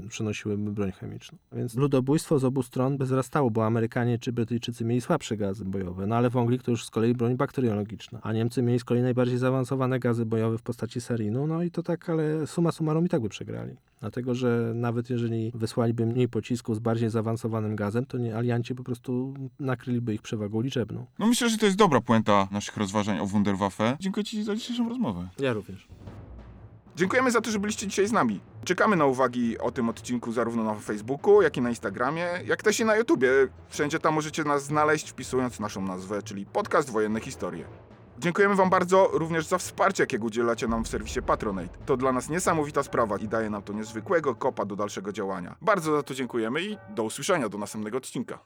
przynosiłyby 0.10 0.72
broń 0.72 0.92
chemiczną. 0.92 1.38
Więc 1.52 1.76
ludobójstwo 1.76 2.40
z 2.40 2.44
obu 2.44 2.64
stron 2.64 2.98
wzrastało, 2.98 3.52
bo 3.52 3.66
Amerykanie 3.66 4.20
czy 4.20 4.34
Brytyjczycy 4.34 4.86
mieli 4.86 5.02
słabsze 5.02 5.38
gazy 5.38 5.66
bojowe, 5.66 6.08
no 6.08 6.16
ale 6.16 6.30
wąglik 6.30 6.47
to 6.64 6.72
już 6.72 6.86
z 6.86 6.90
kolei 6.90 7.14
broń 7.14 7.36
bakteriologiczna, 7.36 8.20
a 8.24 8.34
Niemcy 8.34 8.62
mieli 8.62 8.80
z 8.80 8.84
kolei 8.84 9.04
najbardziej 9.04 9.38
zaawansowane 9.38 10.00
gazy 10.00 10.26
bojowe 10.26 10.58
w 10.58 10.62
postaci 10.62 11.02
sarinu, 11.02 11.48
no 11.48 11.64
i 11.64 11.72
to 11.72 11.84
tak, 11.84 12.10
ale 12.10 12.48
suma 12.48 12.72
summarum 12.72 13.06
i 13.06 13.10
tak 13.10 13.22
by 13.22 13.30
przegrali. 13.30 13.76
Dlatego, 14.00 14.36
że 14.36 14.72
nawet 14.76 15.10
jeżeli 15.10 15.52
wysłaliby 15.56 16.06
mniej 16.06 16.30
pocisków 16.30 16.76
z 16.76 16.80
bardziej 16.80 17.10
zaawansowanym 17.10 17.76
gazem, 17.76 18.06
to 18.06 18.18
nie, 18.18 18.36
alianci 18.36 18.76
po 18.76 18.84
prostu 18.84 19.34
nakryliby 19.60 20.14
ich 20.14 20.22
przewagą 20.22 20.62
liczebną. 20.62 21.06
No 21.20 21.28
myślę, 21.28 21.50
że 21.50 21.58
to 21.58 21.66
jest 21.66 21.78
dobra 21.78 22.02
puenta 22.02 22.48
naszych 22.52 22.78
rozważań 22.78 23.20
o 23.20 23.26
Wunderwaffe. 23.26 23.98
Dziękuję 24.00 24.24
Ci 24.24 24.44
za 24.44 24.56
dzisiejszą 24.56 24.90
rozmowę. 24.90 25.28
Ja 25.40 25.54
również. 25.54 25.88
Dziękujemy 26.98 27.32
za 27.32 27.42
to, 27.42 27.52
że 27.52 27.60
byliście 27.60 27.88
dzisiaj 27.88 28.08
z 28.08 28.12
nami. 28.12 28.40
Czekamy 28.64 28.96
na 28.96 29.06
uwagi 29.06 29.58
o 29.58 29.72
tym 29.72 29.90
odcinku 29.90 30.32
zarówno 30.32 30.64
na 30.64 30.76
Facebooku, 30.76 31.42
jak 31.42 31.58
i 31.58 31.62
na 31.62 31.70
Instagramie, 31.70 32.28
jak 32.46 32.64
też 32.64 32.80
i 32.80 32.86
na 32.86 32.96
YouTubie. 32.96 33.30
Wszędzie 33.70 34.00
tam 34.00 34.14
możecie 34.14 34.44
nas 34.44 34.64
znaleźć, 34.64 35.12
wpisując 35.12 35.60
naszą 35.60 35.82
nazwę, 35.82 36.24
czyli 36.24 36.46
Podcast 36.46 36.90
Wojenne 36.90 37.20
Historie. 37.20 37.66
Dziękujemy 38.20 38.56
Wam 38.56 38.70
bardzo 38.70 39.10
również 39.14 39.46
za 39.46 39.58
wsparcie, 39.58 40.04
jakiego 40.04 40.26
udzielacie 40.26 40.68
nam 40.68 40.84
w 40.84 40.88
serwisie 40.88 41.22
Patronate. 41.22 41.78
To 41.86 41.98
dla 41.98 42.12
nas 42.12 42.30
niesamowita 42.30 42.84
sprawa 42.84 43.18
i 43.18 43.28
daje 43.28 43.50
nam 43.50 43.64
to 43.64 43.74
niezwykłego 43.74 44.36
kopa 44.36 44.66
do 44.66 44.76
dalszego 44.76 45.12
działania. 45.12 45.56
Bardzo 45.62 45.96
za 45.96 46.04
to 46.04 46.14
dziękujemy 46.14 46.62
i 46.62 46.78
do 46.90 47.04
usłyszenia 47.04 47.50
do 47.50 47.58
następnego 47.58 47.98
odcinka. 47.98 48.40